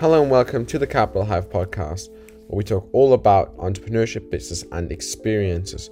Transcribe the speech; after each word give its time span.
Hello 0.00 0.20
and 0.20 0.28
welcome 0.28 0.66
to 0.66 0.76
the 0.76 0.88
Capital 0.88 1.24
Hive 1.24 1.48
podcast, 1.48 2.08
where 2.48 2.56
we 2.56 2.64
talk 2.64 2.88
all 2.92 3.12
about 3.12 3.56
entrepreneurship, 3.58 4.28
business, 4.28 4.64
and 4.72 4.90
experiences. 4.90 5.88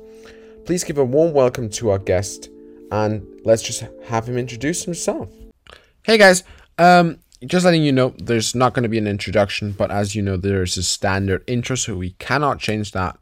Please 0.64 0.82
give 0.82 0.98
a 0.98 1.04
warm 1.04 1.32
welcome 1.32 1.70
to 1.70 1.90
our 1.90 2.00
guest, 2.00 2.50
and 2.90 3.24
let's 3.44 3.62
just 3.62 3.84
have 4.06 4.28
him 4.28 4.36
introduce 4.36 4.84
himself. 4.84 5.30
Hey 6.02 6.18
guys, 6.18 6.42
um, 6.78 7.20
just 7.46 7.64
letting 7.64 7.84
you 7.84 7.92
know, 7.92 8.12
there's 8.18 8.56
not 8.56 8.74
going 8.74 8.82
to 8.82 8.88
be 8.88 8.98
an 8.98 9.06
introduction, 9.06 9.70
but 9.70 9.92
as 9.92 10.16
you 10.16 10.20
know, 10.20 10.36
there's 10.36 10.76
a 10.76 10.82
standard 10.82 11.44
intro, 11.46 11.76
so 11.76 11.94
we 11.94 12.10
cannot 12.14 12.58
change 12.58 12.90
that. 12.90 13.16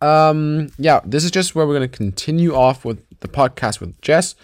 Um, 0.00 0.72
yeah, 0.76 1.02
this 1.04 1.22
is 1.22 1.30
just 1.30 1.54
where 1.54 1.68
we're 1.68 1.78
going 1.78 1.88
to 1.88 1.96
continue 1.96 2.52
off 2.52 2.84
with 2.84 3.00
the 3.20 3.28
podcast 3.28 3.78
with 3.78 4.00
Jess, 4.00 4.34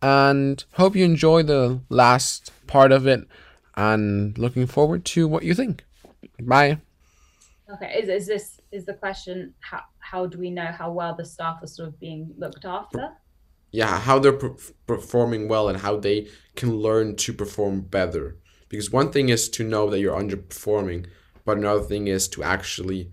and 0.00 0.64
hope 0.74 0.94
you 0.94 1.04
enjoy 1.04 1.42
the 1.42 1.80
last 1.88 2.52
part 2.68 2.92
of 2.92 3.08
it 3.08 3.26
and 3.76 4.36
looking 4.38 4.66
forward 4.66 5.04
to 5.04 5.28
what 5.28 5.42
you 5.42 5.54
think. 5.54 5.84
Bye. 6.40 6.80
Okay, 7.72 7.98
is, 7.98 8.08
is 8.08 8.26
this 8.26 8.60
is 8.70 8.84
the 8.84 8.94
question 8.94 9.52
how 9.60 9.80
how 9.98 10.26
do 10.26 10.38
we 10.38 10.50
know 10.50 10.66
how 10.66 10.90
well 10.92 11.14
the 11.14 11.24
staff 11.24 11.62
are 11.62 11.66
sort 11.66 11.88
of 11.88 11.98
being 11.98 12.32
looked 12.38 12.64
after? 12.64 13.10
Yeah, 13.72 13.98
how 13.98 14.18
they're 14.18 14.32
per- 14.32 14.56
performing 14.86 15.48
well 15.48 15.68
and 15.68 15.78
how 15.80 15.96
they 15.96 16.28
can 16.54 16.76
learn 16.76 17.16
to 17.16 17.32
perform 17.32 17.80
better. 17.82 18.38
Because 18.68 18.92
one 18.92 19.10
thing 19.10 19.28
is 19.28 19.48
to 19.50 19.64
know 19.64 19.90
that 19.90 19.98
you're 19.98 20.18
underperforming, 20.18 21.06
but 21.44 21.58
another 21.58 21.82
thing 21.82 22.06
is 22.06 22.28
to 22.28 22.42
actually 22.42 23.10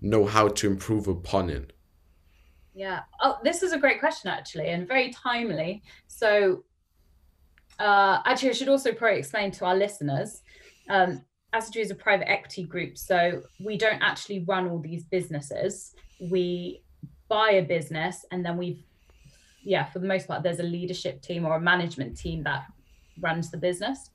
know 0.00 0.24
how 0.24 0.48
to 0.48 0.66
improve 0.66 1.08
upon 1.08 1.50
it. 1.50 1.72
Yeah. 2.74 3.00
Oh, 3.22 3.38
this 3.42 3.62
is 3.62 3.72
a 3.72 3.78
great 3.78 3.98
question 3.98 4.30
actually, 4.30 4.68
and 4.68 4.86
very 4.86 5.12
timely. 5.12 5.82
So 6.06 6.64
uh, 7.78 8.20
actually, 8.24 8.50
I 8.50 8.52
should 8.52 8.68
also 8.68 8.92
probably 8.92 9.18
explain 9.18 9.50
to 9.52 9.64
our 9.66 9.76
listeners. 9.76 10.42
Um, 10.88 11.22
Assetree 11.54 11.82
is 11.82 11.90
a 11.90 11.94
private 11.94 12.30
equity 12.30 12.64
group, 12.64 12.98
so 12.98 13.42
we 13.60 13.76
don't 13.76 14.02
actually 14.02 14.44
run 14.44 14.68
all 14.68 14.78
these 14.78 15.04
businesses. 15.04 15.94
We 16.20 16.82
buy 17.28 17.52
a 17.52 17.62
business, 17.62 18.24
and 18.30 18.44
then 18.44 18.56
we've, 18.56 18.82
yeah, 19.62 19.84
for 19.84 19.98
the 19.98 20.06
most 20.06 20.28
part, 20.28 20.42
there's 20.42 20.60
a 20.60 20.64
leadership 20.64 21.22
team 21.22 21.44
or 21.46 21.56
a 21.56 21.60
management 21.60 22.16
team 22.16 22.42
that 22.44 22.66
runs 23.20 23.50
the 23.50 23.58
business. 23.58 24.10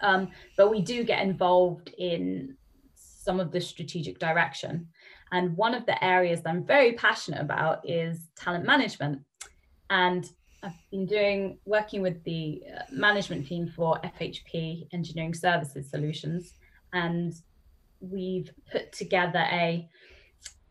Um, 0.00 0.28
but 0.56 0.70
we 0.70 0.80
do 0.80 1.04
get 1.04 1.22
involved 1.22 1.92
in 1.98 2.56
some 2.94 3.40
of 3.40 3.52
the 3.52 3.60
strategic 3.60 4.18
direction. 4.18 4.88
And 5.32 5.56
one 5.56 5.74
of 5.74 5.86
the 5.86 6.02
areas 6.02 6.42
that 6.42 6.50
I'm 6.50 6.64
very 6.64 6.92
passionate 6.92 7.40
about 7.40 7.88
is 7.88 8.30
talent 8.36 8.64
management. 8.64 9.20
And 9.90 10.28
I've 10.62 10.90
been 10.90 11.06
doing 11.06 11.58
working 11.64 12.02
with 12.02 12.22
the 12.24 12.62
uh, 12.76 12.82
management 12.90 13.46
team 13.46 13.68
for 13.68 13.98
FHP 14.04 14.88
Engineering 14.92 15.34
Services 15.34 15.88
Solutions, 15.88 16.54
and 16.92 17.34
we've 18.00 18.50
put 18.70 18.92
together 18.92 19.46
a. 19.50 19.88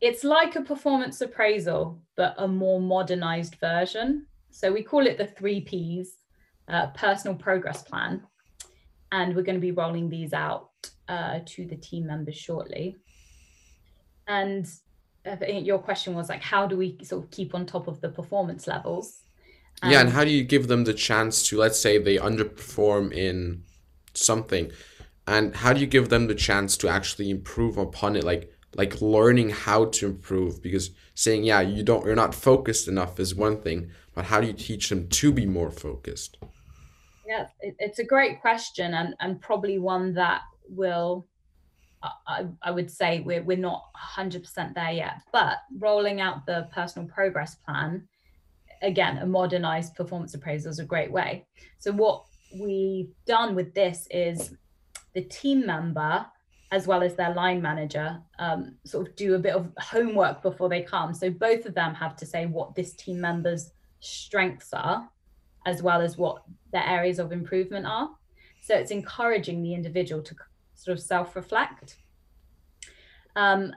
It's 0.02 0.24
like 0.24 0.56
a 0.56 0.62
performance 0.62 1.20
appraisal, 1.22 2.02
but 2.16 2.36
a 2.38 2.48
more 2.48 2.80
modernized 2.80 3.56
version. 3.56 4.28
So 4.52 4.72
we 4.72 4.84
call 4.84 5.06
it 5.06 5.18
the 5.18 5.28
three 5.28 5.62
Ps, 5.62 6.10
uh, 6.68 6.88
personal 6.88 7.36
progress 7.36 7.82
plan, 7.84 8.24
and 9.12 9.36
we're 9.36 9.44
going 9.44 9.60
to 9.60 9.62
be 9.62 9.72
rolling 9.72 10.10
these 10.10 10.34
out 10.34 10.70
uh, 11.08 11.40
to 11.46 11.66
the 11.66 11.76
team 11.76 12.08
members 12.08 12.38
shortly. 12.38 12.98
And 14.28 14.70
think 15.36 15.66
your 15.66 15.80
question 15.80 16.14
was 16.14 16.30
like, 16.30 16.42
how 16.42 16.68
do 16.68 16.78
we 16.78 16.98
sort 17.04 17.24
of 17.24 17.32
keep 17.32 17.56
on 17.56 17.66
top 17.66 17.88
of 17.88 18.00
the 18.02 18.10
performance 18.10 18.68
levels? 18.68 19.24
Um, 19.82 19.92
yeah, 19.92 20.00
and 20.00 20.10
um, 20.10 20.16
how 20.16 20.24
do 20.24 20.32
you 20.32 20.44
give 20.44 20.68
them 20.68 20.84
the 20.84 20.94
chance 20.94 21.48
to, 21.50 21.58
let's 21.58 21.80
say, 21.80 21.98
they 21.98 22.18
underperform 22.18 23.14
in 23.14 23.64
something, 24.14 24.72
and 25.28 25.56
how 25.56 25.74
do 25.74 25.80
you 25.80 25.88
give 25.88 26.10
them 26.10 26.28
the 26.28 26.36
chance 26.36 26.76
to 26.78 26.90
actually 26.90 27.30
improve 27.30 27.78
upon 27.78 28.16
it, 28.16 28.24
like 28.24 28.52
like 28.76 29.02
learning 29.02 29.50
how 29.50 29.86
to 29.86 30.08
improve? 30.08 30.62
Because 30.62 30.92
saying, 31.14 31.44
yeah, 31.44 31.62
you 31.62 31.84
don't, 31.84 32.06
you're 32.06 32.16
not 32.16 32.36
focused 32.36 32.88
enough 32.88 33.20
is 33.20 33.36
one 33.36 33.62
thing, 33.62 33.92
but 34.14 34.26
how 34.26 34.42
do 34.42 34.48
you 34.48 34.54
teach 34.54 34.90
them 34.90 35.08
to 35.08 35.32
be 35.32 35.46
more 35.46 35.72
focused? 35.72 36.38
Yeah, 37.26 37.48
it, 37.62 37.76
it's 37.80 38.00
a 38.00 38.04
great 38.04 38.42
question, 38.42 38.94
and 38.94 39.16
and 39.20 39.40
probably 39.42 39.80
one 39.80 40.14
that 40.16 40.42
will. 40.68 41.28
I, 42.02 42.46
I 42.62 42.72
would 42.72 42.90
say 42.90 43.20
we're, 43.20 43.44
we're 43.44 43.58
not 43.58 43.84
100% 44.16 44.74
there 44.74 44.92
yet, 44.92 45.16
but 45.34 45.58
rolling 45.80 46.22
out 46.22 46.46
the 46.46 46.70
personal 46.74 47.10
progress 47.10 47.56
plan 47.56 48.08
again, 48.82 49.18
a 49.18 49.26
modernized 49.26 49.96
performance 49.96 50.34
appraisal 50.34 50.72
is 50.72 50.80
a 50.80 50.86
great 50.86 51.12
way. 51.12 51.46
So 51.80 51.92
what 51.92 52.26
we've 52.60 53.14
done 53.26 53.56
with 53.56 53.74
this 53.74 54.08
is 54.12 54.54
the 55.14 55.22
team 55.22 55.66
member 55.66 56.26
as 56.72 56.86
well 56.86 57.02
as 57.02 57.16
their 57.16 57.34
line 57.34 57.62
manager 57.62 58.22
um, 58.38 58.76
sort 58.86 59.08
of 59.08 59.16
do 59.16 59.34
a 59.36 59.40
bit 59.40 59.56
of 59.56 59.72
homework 59.80 60.42
before 60.42 60.70
they 60.70 60.82
come. 60.82 61.14
So 61.14 61.30
both 61.32 61.66
of 61.66 61.74
them 61.74 61.96
have 61.96 62.16
to 62.18 62.26
say 62.26 62.46
what 62.46 62.76
this 62.76 62.94
team 62.94 63.20
member's 63.20 63.72
strengths 64.02 64.72
are, 64.74 65.10
as 65.66 65.82
well 65.82 66.00
as 66.00 66.18
what 66.18 66.44
their 66.72 66.86
areas 66.86 67.18
of 67.18 67.32
improvement 67.32 67.88
are. 67.88 68.10
So 68.62 68.76
it's 68.76 68.92
encouraging 68.92 69.64
the 69.64 69.74
individual 69.74 70.22
to 70.22 70.36
sort 70.76 70.98
of 70.98 71.04
self-reflect. 71.04 71.98
Um, 73.36 73.74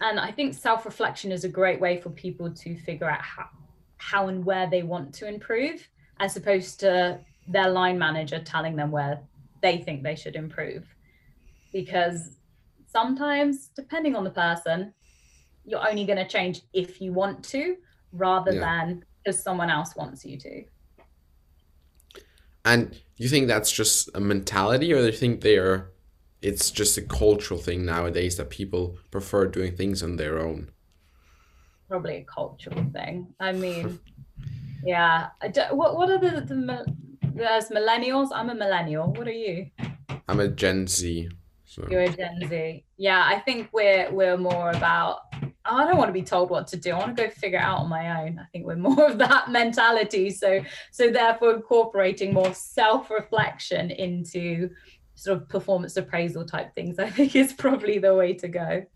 and 0.00 0.20
I 0.20 0.32
think 0.32 0.54
self-reflection 0.54 1.32
is 1.32 1.44
a 1.44 1.48
great 1.48 1.80
way 1.80 2.00
for 2.00 2.10
people 2.10 2.52
to 2.52 2.76
figure 2.80 3.08
out 3.08 3.22
how, 3.22 3.48
how 4.02 4.28
and 4.28 4.44
where 4.44 4.68
they 4.68 4.82
want 4.82 5.14
to 5.14 5.28
improve, 5.28 5.88
as 6.18 6.36
opposed 6.36 6.80
to 6.80 7.18
their 7.46 7.70
line 7.70 7.98
manager 7.98 8.40
telling 8.40 8.76
them 8.76 8.90
where 8.90 9.20
they 9.62 9.78
think 9.78 10.02
they 10.02 10.16
should 10.16 10.34
improve. 10.34 10.84
Because 11.72 12.36
sometimes, 12.86 13.68
depending 13.76 14.16
on 14.16 14.24
the 14.24 14.30
person, 14.30 14.92
you're 15.64 15.88
only 15.88 16.04
going 16.04 16.18
to 16.18 16.26
change 16.26 16.62
if 16.72 17.00
you 17.00 17.12
want 17.12 17.44
to 17.44 17.76
rather 18.12 18.52
yeah. 18.52 18.60
than 18.60 19.04
because 19.24 19.40
someone 19.40 19.70
else 19.70 19.94
wants 19.94 20.24
you 20.24 20.36
to. 20.36 20.64
And 22.64 23.00
you 23.16 23.28
think 23.28 23.46
that's 23.46 23.70
just 23.70 24.10
a 24.14 24.20
mentality, 24.20 24.92
or 24.92 24.98
do 24.98 25.06
you 25.06 25.12
think 25.12 25.40
they 25.40 25.58
are? 25.58 25.92
It's 26.40 26.72
just 26.72 26.98
a 26.98 27.02
cultural 27.02 27.60
thing 27.60 27.84
nowadays 27.84 28.36
that 28.36 28.50
people 28.50 28.98
prefer 29.12 29.46
doing 29.46 29.76
things 29.76 30.02
on 30.02 30.16
their 30.16 30.40
own 30.40 30.70
probably 31.92 32.16
a 32.16 32.24
cultural 32.24 32.82
thing. 32.94 33.26
I 33.38 33.52
mean, 33.52 34.00
yeah. 34.82 35.28
I 35.42 35.48
do, 35.48 35.60
what 35.72 35.94
what 35.94 36.08
are 36.08 36.18
the, 36.18 36.40
the 36.40 36.86
there's 37.34 37.68
millennials? 37.68 38.30
I'm 38.32 38.48
a 38.48 38.54
millennial. 38.54 39.12
What 39.12 39.28
are 39.28 39.40
you? 39.46 39.66
I'm 40.26 40.40
a 40.40 40.48
Gen 40.48 40.86
Z. 40.86 41.28
So. 41.66 41.86
You're 41.90 42.02
a 42.02 42.08
Gen 42.08 42.40
Z. 42.48 42.84
Yeah, 42.96 43.22
I 43.26 43.40
think 43.40 43.68
we're 43.74 44.10
we're 44.10 44.38
more 44.38 44.70
about. 44.70 45.20
I 45.66 45.84
don't 45.84 45.98
want 45.98 46.08
to 46.08 46.14
be 46.14 46.22
told 46.22 46.48
what 46.48 46.66
to 46.68 46.78
do. 46.78 46.92
I 46.92 46.98
want 46.98 47.14
to 47.14 47.24
go 47.24 47.28
figure 47.28 47.58
it 47.58 47.62
out 47.62 47.80
on 47.80 47.90
my 47.90 48.22
own. 48.22 48.38
I 48.38 48.46
think 48.50 48.64
we're 48.64 48.76
more 48.88 49.10
of 49.10 49.18
that 49.18 49.50
mentality. 49.50 50.30
So 50.30 50.64
so 50.92 51.10
therefore 51.10 51.52
incorporating 51.52 52.32
more 52.32 52.54
self-reflection 52.54 53.90
into 53.90 54.70
sort 55.14 55.36
of 55.36 55.46
performance 55.50 55.98
appraisal 55.98 56.46
type 56.46 56.74
things, 56.74 56.98
I 56.98 57.10
think 57.10 57.36
is 57.36 57.52
probably 57.52 57.98
the 57.98 58.14
way 58.14 58.32
to 58.32 58.48
go. 58.48 58.86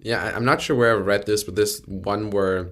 Yeah, 0.00 0.32
I'm 0.34 0.44
not 0.44 0.60
sure 0.60 0.76
where 0.76 0.92
I 0.92 1.00
read 1.00 1.26
this, 1.26 1.44
but 1.44 1.56
this 1.56 1.82
one 1.86 2.30
where 2.30 2.70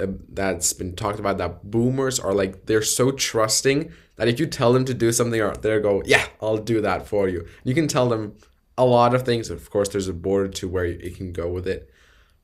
uh, 0.00 0.06
that's 0.28 0.72
been 0.72 0.96
talked 0.96 1.18
about 1.18 1.38
that 1.38 1.70
boomers 1.70 2.18
are 2.18 2.34
like 2.34 2.66
they're 2.66 2.82
so 2.82 3.10
trusting 3.10 3.92
that 4.16 4.28
if 4.28 4.40
you 4.40 4.46
tell 4.46 4.72
them 4.72 4.84
to 4.86 4.94
do 4.94 5.12
something, 5.12 5.40
or 5.40 5.54
they 5.54 5.78
go, 5.80 6.02
yeah, 6.06 6.26
I'll 6.40 6.56
do 6.56 6.80
that 6.80 7.06
for 7.06 7.28
you. 7.28 7.46
You 7.64 7.74
can 7.74 7.86
tell 7.86 8.08
them 8.08 8.36
a 8.78 8.84
lot 8.84 9.14
of 9.14 9.24
things. 9.24 9.50
Of 9.50 9.70
course, 9.70 9.90
there's 9.90 10.08
a 10.08 10.14
border 10.14 10.48
to 10.48 10.68
where 10.68 10.86
you 10.86 11.10
can 11.10 11.32
go 11.32 11.48
with 11.48 11.66
it, 11.66 11.90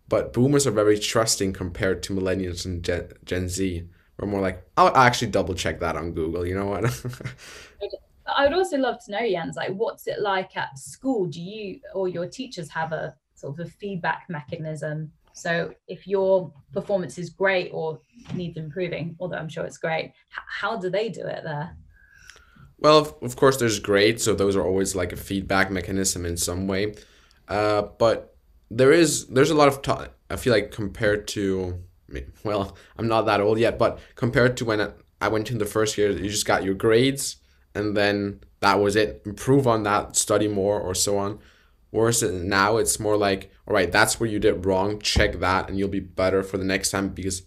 but 0.09 0.33
boomers 0.33 0.67
are 0.67 0.73
very 0.73 0.99
trusting 0.99 1.55
compared 1.55 2.03
to 2.05 2.15
millennials 2.15 2.67
and 2.67 2.83
Gen, 2.83 3.09
Gen 3.25 3.49
Z. 3.49 3.89
We're 4.19 4.29
more 4.29 4.43
like, 4.43 4.63
I'll 4.77 4.95
actually 4.95 5.31
double 5.31 5.55
check 5.55 5.81
that 5.81 5.97
on 5.97 6.13
Google. 6.13 6.47
You 6.47 6.55
know 6.55 6.67
what? 6.67 6.85
I 8.37 8.45
would 8.45 8.55
also 8.55 8.77
love 8.77 9.03
to 9.05 9.11
know, 9.11 9.29
Jens, 9.29 9.57
like 9.57 9.73
what's 9.73 10.07
it 10.07 10.21
like 10.21 10.57
at 10.57 10.79
school? 10.79 11.27
Do 11.27 11.41
you 11.41 11.81
or 11.95 12.09
your 12.09 12.27
teachers 12.27 12.69
have 12.71 12.93
a 12.93 13.15
sort 13.43 13.59
of 13.59 13.67
a 13.67 13.71
feedback 13.71 14.25
mechanism. 14.29 15.13
So 15.35 15.75
if 15.89 16.07
your 16.07 16.53
performance 16.73 17.19
is 17.19 17.29
great 17.31 17.71
or 17.73 18.01
needs 18.35 18.57
improving, 18.57 19.17
although 19.21 19.37
I'm 19.37 19.49
sure 19.49 19.65
it's 19.65 19.79
great, 19.79 20.13
how 20.61 20.77
do 20.77 20.89
they 20.91 21.09
do 21.09 21.23
it 21.27 21.43
there? 21.45 21.77
Well, 22.79 23.19
of 23.23 23.37
course, 23.37 23.57
there's 23.59 23.79
great. 23.79 24.21
So 24.21 24.35
those 24.35 24.57
are 24.57 24.65
always 24.65 24.95
like 24.95 25.13
a 25.13 25.17
feedback 25.17 25.71
mechanism 25.71 26.25
in 26.25 26.37
some 26.37 26.67
way. 26.67 26.95
Uh, 27.49 27.83
but 27.99 28.37
there 28.71 28.93
is 28.93 29.27
there's 29.27 29.51
a 29.51 29.55
lot 29.55 29.69
of 29.69 30.09
I 30.31 30.37
feel 30.37 30.53
like 30.53 30.71
compared 30.71 31.29
to 31.29 31.83
well, 32.45 32.77
I'm 32.97 33.09
not 33.09 33.23
that 33.23 33.41
old 33.41 33.59
yet, 33.59 33.79
but 33.79 33.99
compared 34.15 34.57
to 34.59 34.65
when 34.65 34.93
I 35.21 35.29
went 35.29 35.51
in 35.51 35.59
the 35.59 35.65
first 35.77 35.97
year, 35.99 36.11
you 36.11 36.29
just 36.29 36.47
got 36.47 36.65
your 36.65 36.75
grades 36.75 37.37
and 37.75 37.97
then 37.97 38.41
that 38.61 38.81
was 38.81 38.97
it. 38.97 39.23
Improve 39.25 39.67
on 39.67 39.83
that, 39.85 40.17
study 40.17 40.49
more, 40.49 40.81
or 40.81 40.95
so 40.95 41.19
on. 41.19 41.39
Whereas 41.93 42.23
now 42.23 42.79
it's 42.79 42.99
more 42.99 43.17
like, 43.17 43.53
all 43.69 43.75
right, 43.75 43.93
that's 43.93 44.19
where 44.19 44.29
you 44.29 44.41
did 44.41 44.67
wrong. 44.67 44.99
Check 44.99 45.39
that, 45.39 45.69
and 45.69 45.79
you'll 45.79 45.89
be 45.89 46.01
better 46.01 46.43
for 46.43 46.59
the 46.59 46.65
next 46.65 46.91
time 46.91 47.11
because 47.11 47.43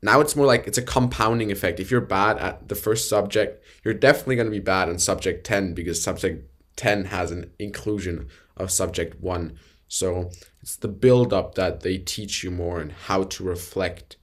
now 0.00 0.20
it's 0.20 0.34
more 0.34 0.46
like 0.46 0.66
it's 0.66 0.78
a 0.78 0.82
compounding 0.82 1.52
effect. 1.52 1.80
If 1.80 1.90
you're 1.90 2.00
bad 2.00 2.38
at 2.38 2.68
the 2.68 2.74
first 2.74 3.08
subject, 3.08 3.62
you're 3.84 3.92
definitely 3.92 4.36
going 4.36 4.46
to 4.46 4.50
be 4.50 4.60
bad 4.60 4.88
on 4.88 4.98
subject 4.98 5.44
10 5.44 5.74
because 5.74 6.02
subject 6.02 6.48
10 6.76 7.06
has 7.06 7.30
an 7.30 7.50
inclusion 7.58 8.28
of 8.56 8.70
subject 8.70 9.20
1 9.20 9.58
so 9.88 10.30
it's 10.62 10.76
the 10.76 10.88
build 10.88 11.32
up 11.32 11.54
that 11.54 11.80
they 11.80 11.98
teach 11.98 12.42
you 12.42 12.50
more 12.50 12.80
and 12.80 12.92
how 12.92 13.24
to 13.24 13.44
reflect 13.44 14.16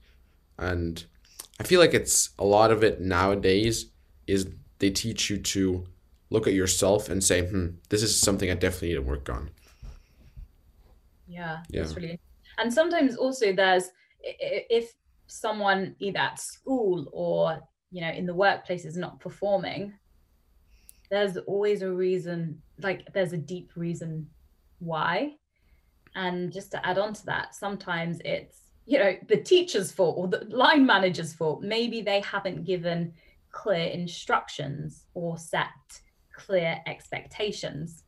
and 0.58 1.04
i 1.58 1.62
feel 1.62 1.80
like 1.80 1.94
it's 1.94 2.30
a 2.38 2.44
lot 2.44 2.70
of 2.70 2.82
it 2.82 3.00
nowadays 3.00 3.86
is 4.26 4.48
they 4.78 4.90
teach 4.90 5.30
you 5.30 5.38
to 5.38 5.86
look 6.30 6.46
at 6.46 6.54
yourself 6.54 7.08
and 7.08 7.22
say 7.22 7.46
hmm 7.46 7.68
this 7.88 8.02
is 8.02 8.18
something 8.18 8.50
i 8.50 8.54
definitely 8.54 8.88
need 8.88 8.94
to 8.94 9.02
work 9.02 9.28
on. 9.28 9.50
Yeah, 11.26 11.62
yeah. 11.70 11.82
that's 11.82 11.94
really 11.94 12.18
and 12.58 12.72
sometimes 12.72 13.16
also 13.16 13.52
there's 13.52 13.90
if 14.22 14.92
someone 15.26 15.94
either 16.00 16.18
at 16.18 16.40
school 16.40 17.08
or 17.12 17.60
you 17.90 18.00
know 18.00 18.10
in 18.10 18.26
the 18.26 18.34
workplace 18.34 18.84
is 18.84 18.96
not 18.96 19.20
performing 19.20 19.94
there's 21.10 21.36
always 21.36 21.82
a 21.82 21.92
reason 21.92 22.62
like 22.78 23.12
there's 23.12 23.32
a 23.32 23.38
deep 23.38 23.72
reason 23.76 24.28
why. 24.78 25.34
And 26.14 26.52
just 26.52 26.70
to 26.72 26.86
add 26.86 26.98
on 26.98 27.12
to 27.14 27.26
that 27.26 27.54
sometimes 27.54 28.20
it's 28.24 28.62
you 28.86 28.98
know 28.98 29.14
the 29.28 29.36
teacher's 29.36 29.92
fault 29.92 30.16
or 30.18 30.28
the 30.28 30.44
line 30.48 30.86
manager's 30.86 31.34
fault. 31.34 31.62
Maybe 31.62 32.00
they 32.00 32.20
haven't 32.20 32.64
given 32.64 33.12
clear 33.50 33.88
instructions 33.88 35.04
or 35.14 35.36
set 35.36 35.66
clear 36.46 36.80
expectations. 36.86 38.04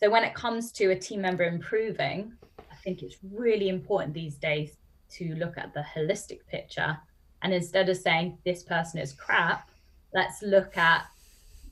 So 0.00 0.10
when 0.10 0.24
it 0.24 0.34
comes 0.34 0.72
to 0.72 0.90
a 0.90 0.98
team 0.98 1.20
member 1.22 1.44
improving 1.44 2.32
i 2.58 2.76
think 2.84 3.02
it's 3.02 3.16
really 3.32 3.68
important 3.68 4.12
these 4.12 4.36
days 4.36 4.76
to 5.10 5.34
look 5.36 5.56
at 5.56 5.72
the 5.72 5.84
holistic 5.94 6.40
picture. 6.46 6.98
And 7.42 7.52
instead 7.54 7.88
of 7.88 7.96
saying 7.96 8.38
this 8.44 8.62
person 8.62 9.00
is 9.00 9.12
crap 9.12 9.70
let's 10.14 10.42
look 10.42 10.76
at 10.76 11.04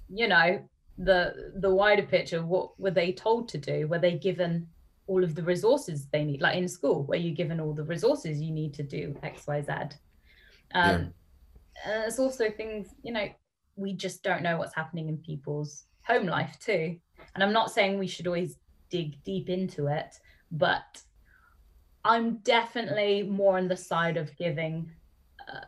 you 0.09 0.29
know 0.29 0.61
the 0.99 1.53
the 1.57 1.75
wider 1.75 2.03
picture. 2.03 2.45
What 2.45 2.79
were 2.79 2.91
they 2.91 3.13
told 3.13 3.49
to 3.51 3.59
do? 3.59 3.89
Were 3.89 3.99
they 3.99 4.19
given 4.19 4.67
all 5.07 5.25
of 5.25 5.35
the 5.35 5.43
resources 5.43 6.07
they 6.13 6.25
need? 6.25 6.43
Like 6.43 6.57
in 6.57 6.69
school 6.69 7.05
were 7.05 7.17
you're 7.17 7.35
given 7.35 7.61
all 7.61 7.73
the 7.73 7.85
resources 7.85 8.41
you 8.41 8.53
need 8.53 8.75
to 8.75 8.83
do 8.83 9.15
xyz 9.23 9.69
um 9.71 9.93
yeah. 10.75 10.95
and 11.87 12.05
it's 12.07 12.19
also 12.19 12.51
things 12.51 12.89
you 13.03 13.13
know 13.13 13.29
we 13.77 13.93
just 13.93 14.23
don't 14.23 14.43
know 14.43 14.57
what's 14.59 14.75
happening 14.75 15.09
in 15.09 15.17
people's 15.19 15.85
home 16.07 16.27
life 16.27 16.59
too. 16.61 16.97
And 17.35 17.43
i'm 17.43 17.53
not 17.53 17.71
saying 17.71 17.99
we 17.99 18.07
should 18.07 18.27
always 18.27 18.59
dig 18.91 19.23
deep 19.25 19.49
into 19.49 19.87
it 19.87 20.15
but 20.51 21.01
i'm 22.05 22.37
definitely 22.39 23.23
more 23.23 23.57
on 23.57 23.69
the 23.69 23.77
side 23.77 24.17
of 24.19 24.37
giving 24.37 24.91
uh, 25.49 25.61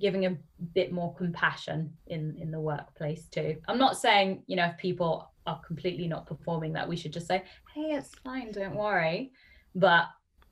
giving 0.00 0.26
a 0.26 0.36
bit 0.74 0.92
more 0.92 1.14
compassion 1.14 1.92
in 2.06 2.36
in 2.40 2.50
the 2.50 2.60
workplace 2.60 3.26
too. 3.26 3.56
I'm 3.68 3.78
not 3.78 3.98
saying 3.98 4.42
you 4.46 4.56
know 4.56 4.66
if 4.66 4.78
people 4.78 5.30
are 5.46 5.60
completely 5.66 6.08
not 6.08 6.26
performing 6.26 6.72
that 6.72 6.88
we 6.88 6.96
should 6.96 7.12
just 7.12 7.26
say 7.26 7.42
hey 7.74 7.92
it's 7.92 8.14
fine 8.24 8.52
don't 8.52 8.74
worry. 8.74 9.32
But 9.74 10.06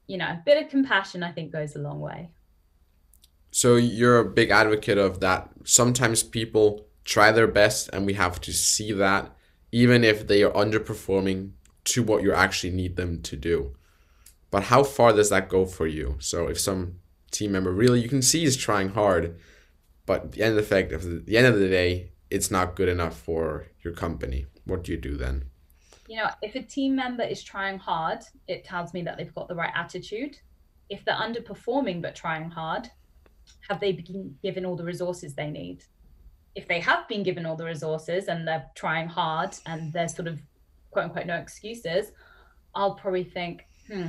you 0.06 0.18
know 0.18 0.26
a 0.26 0.42
bit 0.44 0.62
of 0.62 0.70
compassion 0.70 1.22
i 1.22 1.32
think 1.32 1.52
goes 1.52 1.76
a 1.76 1.78
long 1.78 2.00
way. 2.00 2.30
So 3.50 3.76
you're 3.76 4.18
a 4.18 4.24
big 4.24 4.50
advocate 4.50 4.98
of 4.98 5.20
that 5.20 5.50
sometimes 5.64 6.22
people 6.22 6.86
try 7.04 7.32
their 7.32 7.46
best 7.46 7.90
and 7.92 8.06
we 8.06 8.14
have 8.14 8.40
to 8.40 8.52
see 8.52 8.92
that 8.92 9.34
even 9.70 10.04
if 10.04 10.26
they 10.26 10.42
are 10.42 10.52
underperforming 10.52 11.52
to 11.84 12.02
what 12.02 12.22
you 12.22 12.32
actually 12.32 12.72
need 12.72 12.96
them 12.96 13.20
to 13.22 13.36
do. 13.36 13.74
But 14.50 14.64
how 14.64 14.84
far 14.84 15.12
does 15.12 15.30
that 15.30 15.48
go 15.48 15.66
for 15.66 15.86
you? 15.86 16.16
So 16.20 16.46
if 16.46 16.60
some 16.60 16.96
team 17.30 17.52
member 17.52 17.72
really 17.72 18.00
you 18.00 18.08
can 18.08 18.22
see 18.22 18.44
is 18.44 18.56
trying 18.56 18.90
hard 18.90 19.36
but 20.04 20.32
the 20.32 20.42
end 20.42 20.58
effect 20.58 20.92
of 20.92 21.02
the, 21.02 21.18
the 21.20 21.38
end 21.38 21.46
of 21.46 21.58
the 21.58 21.68
day 21.68 22.10
it's 22.30 22.50
not 22.50 22.76
good 22.76 22.88
enough 22.88 23.18
for 23.18 23.66
your 23.82 23.94
company. 23.94 24.46
What 24.64 24.84
do 24.84 24.92
you 24.92 24.98
do 24.98 25.16
then? 25.16 25.44
You 26.08 26.18
know 26.18 26.28
if 26.42 26.54
a 26.54 26.62
team 26.62 26.94
member 26.94 27.24
is 27.24 27.42
trying 27.42 27.78
hard 27.78 28.22
it 28.46 28.64
tells 28.64 28.92
me 28.92 29.02
that 29.02 29.16
they've 29.16 29.34
got 29.34 29.48
the 29.48 29.54
right 29.54 29.72
attitude. 29.74 30.36
If 30.90 31.04
they're 31.04 31.14
underperforming 31.14 32.02
but 32.02 32.14
trying 32.14 32.50
hard 32.50 32.90
have 33.68 33.80
they 33.80 33.92
been 33.92 34.36
given 34.42 34.66
all 34.66 34.76
the 34.76 34.84
resources 34.84 35.34
they 35.34 35.50
need 35.50 35.84
if 36.54 36.68
they 36.68 36.80
have 36.80 37.08
been 37.08 37.22
given 37.22 37.46
all 37.46 37.56
the 37.56 37.64
resources 37.64 38.28
and 38.28 38.46
they're 38.46 38.66
trying 38.74 39.08
hard 39.08 39.56
and 39.66 39.92
there's 39.92 40.14
sort 40.14 40.28
of 40.28 40.40
quote 40.90 41.06
unquote 41.06 41.26
no 41.26 41.36
excuses 41.36 42.12
i'll 42.74 42.94
probably 42.94 43.24
think 43.24 43.66
hmm 43.86 44.08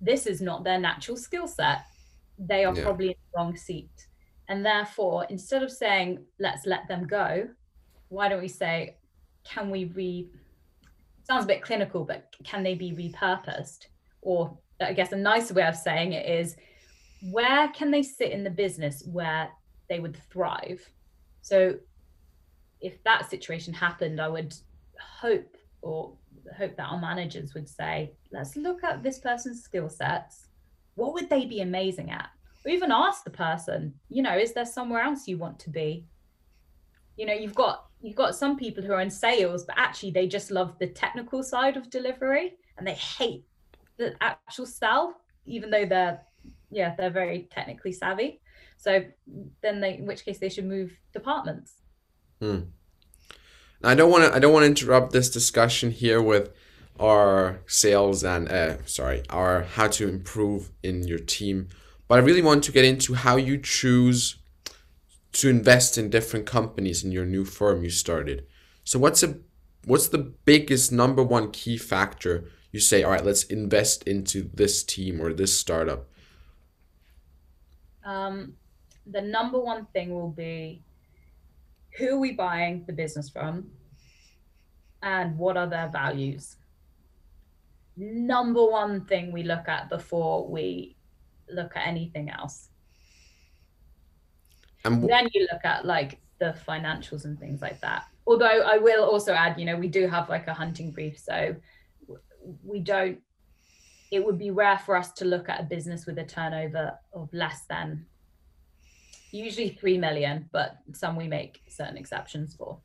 this 0.00 0.26
is 0.26 0.40
not 0.40 0.64
their 0.64 0.78
natural 0.78 1.16
skill 1.16 1.46
set. 1.46 1.82
They 2.38 2.64
are 2.64 2.74
yeah. 2.74 2.82
probably 2.82 3.08
in 3.08 3.14
the 3.32 3.38
wrong 3.38 3.56
seat. 3.56 3.90
And 4.48 4.64
therefore, 4.64 5.26
instead 5.28 5.62
of 5.62 5.70
saying, 5.70 6.24
let's 6.38 6.66
let 6.66 6.88
them 6.88 7.06
go, 7.06 7.48
why 8.08 8.28
don't 8.28 8.40
we 8.40 8.48
say, 8.48 8.96
can 9.44 9.70
we 9.70 9.86
re, 9.86 10.30
sounds 11.24 11.44
a 11.44 11.48
bit 11.48 11.62
clinical, 11.62 12.04
but 12.04 12.34
can 12.44 12.62
they 12.62 12.74
be 12.74 12.92
repurposed? 12.92 13.86
Or 14.22 14.56
I 14.80 14.92
guess 14.92 15.12
a 15.12 15.16
nicer 15.16 15.54
way 15.54 15.64
of 15.64 15.76
saying 15.76 16.12
it 16.12 16.26
is, 16.26 16.56
where 17.30 17.68
can 17.68 17.90
they 17.90 18.02
sit 18.02 18.30
in 18.30 18.44
the 18.44 18.50
business 18.50 19.02
where 19.10 19.50
they 19.88 20.00
would 20.00 20.16
thrive? 20.30 20.88
So 21.42 21.76
if 22.80 23.02
that 23.04 23.28
situation 23.30 23.74
happened, 23.74 24.20
I 24.20 24.28
would 24.28 24.54
hope 25.00 25.56
or 25.82 26.12
hope 26.56 26.76
that 26.76 26.88
our 26.88 27.00
managers 27.00 27.54
would 27.54 27.68
say, 27.68 28.12
let's 28.32 28.56
look 28.56 28.84
at 28.84 29.02
this 29.02 29.18
person's 29.18 29.62
skill 29.62 29.88
sets. 29.88 30.48
What 30.94 31.14
would 31.14 31.30
they 31.30 31.44
be 31.44 31.60
amazing 31.60 32.10
at? 32.10 32.30
Or 32.64 32.70
even 32.70 32.90
ask 32.90 33.24
the 33.24 33.30
person, 33.30 33.94
you 34.08 34.22
know, 34.22 34.36
is 34.36 34.52
there 34.52 34.66
somewhere 34.66 35.02
else 35.02 35.28
you 35.28 35.38
want 35.38 35.58
to 35.60 35.70
be? 35.70 36.06
You 37.16 37.26
know, 37.26 37.34
you've 37.34 37.54
got 37.54 37.86
you've 38.00 38.16
got 38.16 38.36
some 38.36 38.56
people 38.56 38.82
who 38.82 38.92
are 38.92 39.00
in 39.00 39.10
sales, 39.10 39.64
but 39.64 39.76
actually 39.76 40.12
they 40.12 40.28
just 40.28 40.50
love 40.50 40.78
the 40.78 40.86
technical 40.86 41.42
side 41.42 41.76
of 41.76 41.90
delivery 41.90 42.54
and 42.76 42.86
they 42.86 42.94
hate 42.94 43.44
the 43.96 44.14
actual 44.20 44.66
sell, 44.66 45.20
even 45.46 45.70
though 45.70 45.84
they're 45.84 46.20
yeah, 46.70 46.94
they're 46.96 47.10
very 47.10 47.48
technically 47.50 47.92
savvy. 47.92 48.40
So 48.76 49.04
then 49.62 49.80
they 49.80 49.98
in 49.98 50.06
which 50.06 50.24
case 50.24 50.38
they 50.38 50.48
should 50.48 50.66
move 50.66 50.92
departments. 51.12 51.74
Hmm. 52.40 52.60
I 53.82 53.94
don't 53.94 54.10
want 54.10 54.24
to 54.24 54.34
I 54.34 54.38
don't 54.38 54.52
want 54.52 54.64
to 54.64 54.68
interrupt 54.68 55.12
this 55.12 55.30
discussion 55.30 55.90
here 55.90 56.20
with 56.20 56.52
our 56.98 57.60
sales 57.66 58.24
and 58.24 58.48
uh, 58.48 58.84
sorry 58.86 59.22
our 59.30 59.62
how 59.62 59.88
to 59.88 60.08
improve 60.08 60.70
in 60.82 61.06
your 61.06 61.18
team, 61.18 61.68
but 62.08 62.18
I 62.18 62.22
really 62.22 62.42
want 62.42 62.64
to 62.64 62.72
get 62.72 62.84
into 62.84 63.14
how 63.14 63.36
you 63.36 63.58
choose 63.58 64.36
to 65.32 65.48
invest 65.48 65.98
in 65.98 66.10
different 66.10 66.46
companies 66.46 67.04
in 67.04 67.12
your 67.12 67.26
new 67.26 67.44
firm 67.44 67.84
you 67.84 67.90
started. 67.90 68.46
So 68.84 68.98
what's 68.98 69.22
a 69.22 69.38
what's 69.84 70.08
the 70.08 70.18
biggest 70.18 70.90
number 70.90 71.22
one 71.22 71.50
key 71.50 71.78
factor 71.78 72.44
you 72.72 72.80
say 72.80 73.02
all 73.02 73.12
right 73.12 73.24
let's 73.24 73.44
invest 73.44 74.02
into 74.02 74.50
this 74.52 74.82
team 74.82 75.20
or 75.20 75.32
this 75.32 75.56
startup? 75.56 76.08
Um, 78.08 78.54
the 79.06 79.20
number 79.20 79.60
one 79.60 79.86
thing 79.92 80.14
will 80.14 80.30
be 80.30 80.82
who 81.98 82.14
are 82.14 82.18
we 82.18 82.32
buying 82.32 82.84
the 82.86 82.92
business 82.92 83.28
from 83.28 83.70
and 85.02 85.36
what 85.36 85.58
are 85.58 85.66
their 85.66 85.88
values. 85.88 86.56
Number 87.98 88.64
one 88.64 89.04
thing 89.04 89.30
we 89.30 89.42
look 89.42 89.68
at 89.68 89.90
before 89.90 90.48
we 90.48 90.96
look 91.50 91.76
at 91.76 91.86
anything 91.86 92.30
else. 92.30 92.70
And 94.84 95.02
w- 95.02 95.08
then 95.08 95.28
you 95.34 95.46
look 95.52 95.64
at 95.64 95.84
like 95.84 96.18
the 96.40 96.56
financials 96.66 97.26
and 97.26 97.38
things 97.38 97.60
like 97.60 97.80
that. 97.82 98.04
Although 98.26 98.62
i 98.74 98.76
will 98.76 99.04
also 99.04 99.32
add 99.32 99.58
you 99.58 99.64
know 99.64 99.76
we 99.76 99.88
do 99.88 100.06
have 100.06 100.28
like 100.28 100.46
a 100.48 100.52
hunting 100.52 100.90
brief 100.90 101.18
so 101.18 101.56
we 102.62 102.78
don't 102.78 103.18
it 104.10 104.24
would 104.24 104.38
be 104.38 104.50
rare 104.50 104.78
for 104.78 104.96
us 104.96 105.12
to 105.14 105.24
look 105.24 105.48
at 105.48 105.60
a 105.60 105.64
business 105.64 106.06
with 106.06 106.18
a 106.18 106.24
turnover 106.24 106.98
of 107.12 107.32
less 107.32 107.62
than 107.68 108.06
usually 109.30 109.68
3 109.68 109.98
million, 109.98 110.48
but 110.52 110.78
some 110.92 111.16
we 111.16 111.28
make 111.28 111.62
certain 111.68 111.96
exceptions 111.96 112.54
for. 112.54 112.78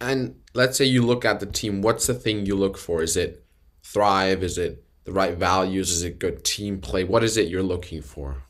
And 0.00 0.36
let's 0.54 0.78
say 0.78 0.84
you 0.84 1.02
look 1.02 1.24
at 1.24 1.40
the 1.40 1.46
team, 1.46 1.82
what's 1.82 2.06
the 2.06 2.14
thing 2.14 2.46
you 2.46 2.54
look 2.54 2.78
for? 2.78 3.02
Is 3.02 3.16
it 3.16 3.44
thrive? 3.82 4.42
Is 4.42 4.58
it 4.58 4.84
the 5.04 5.12
right 5.12 5.36
values? 5.36 5.90
Is 5.90 6.02
it 6.02 6.18
good 6.18 6.44
team 6.44 6.80
play? 6.80 7.04
What 7.04 7.24
is 7.24 7.36
it 7.36 7.48
you're 7.48 7.62
looking 7.62 8.02
for? 8.02 8.42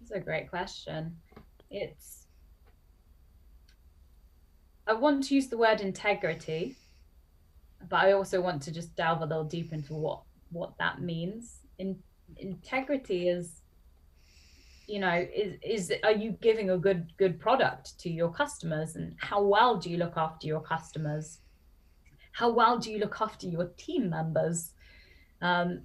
That's 0.00 0.12
a 0.12 0.20
great 0.20 0.50
question. 0.50 1.16
It's 1.70 2.26
I 4.86 4.92
want 4.92 5.24
to 5.24 5.34
use 5.34 5.48
the 5.48 5.56
word 5.56 5.80
integrity, 5.80 6.76
but 7.88 7.96
I 7.96 8.12
also 8.12 8.40
want 8.40 8.62
to 8.62 8.72
just 8.72 8.94
delve 8.96 9.22
a 9.22 9.26
little 9.26 9.44
deep 9.44 9.72
into 9.72 9.94
what 9.94 10.22
what 10.50 10.76
that 10.78 11.00
means. 11.00 11.60
In 11.78 11.98
integrity 12.36 13.28
is 13.28 13.60
you 14.86 14.98
know 15.00 15.26
is 15.34 15.56
is 15.62 15.92
are 16.02 16.12
you 16.12 16.32
giving 16.40 16.70
a 16.70 16.78
good 16.78 17.12
good 17.16 17.40
product 17.40 17.98
to 18.00 18.10
your 18.10 18.30
customers? 18.30 18.96
And 18.96 19.14
how 19.18 19.42
well 19.42 19.76
do 19.76 19.90
you 19.90 19.96
look 19.96 20.16
after 20.16 20.46
your 20.46 20.60
customers? 20.60 21.38
How 22.32 22.50
well 22.50 22.78
do 22.78 22.90
you 22.90 22.98
look 22.98 23.20
after 23.20 23.46
your 23.46 23.66
team 23.76 24.10
members? 24.10 24.72
Um, 25.40 25.82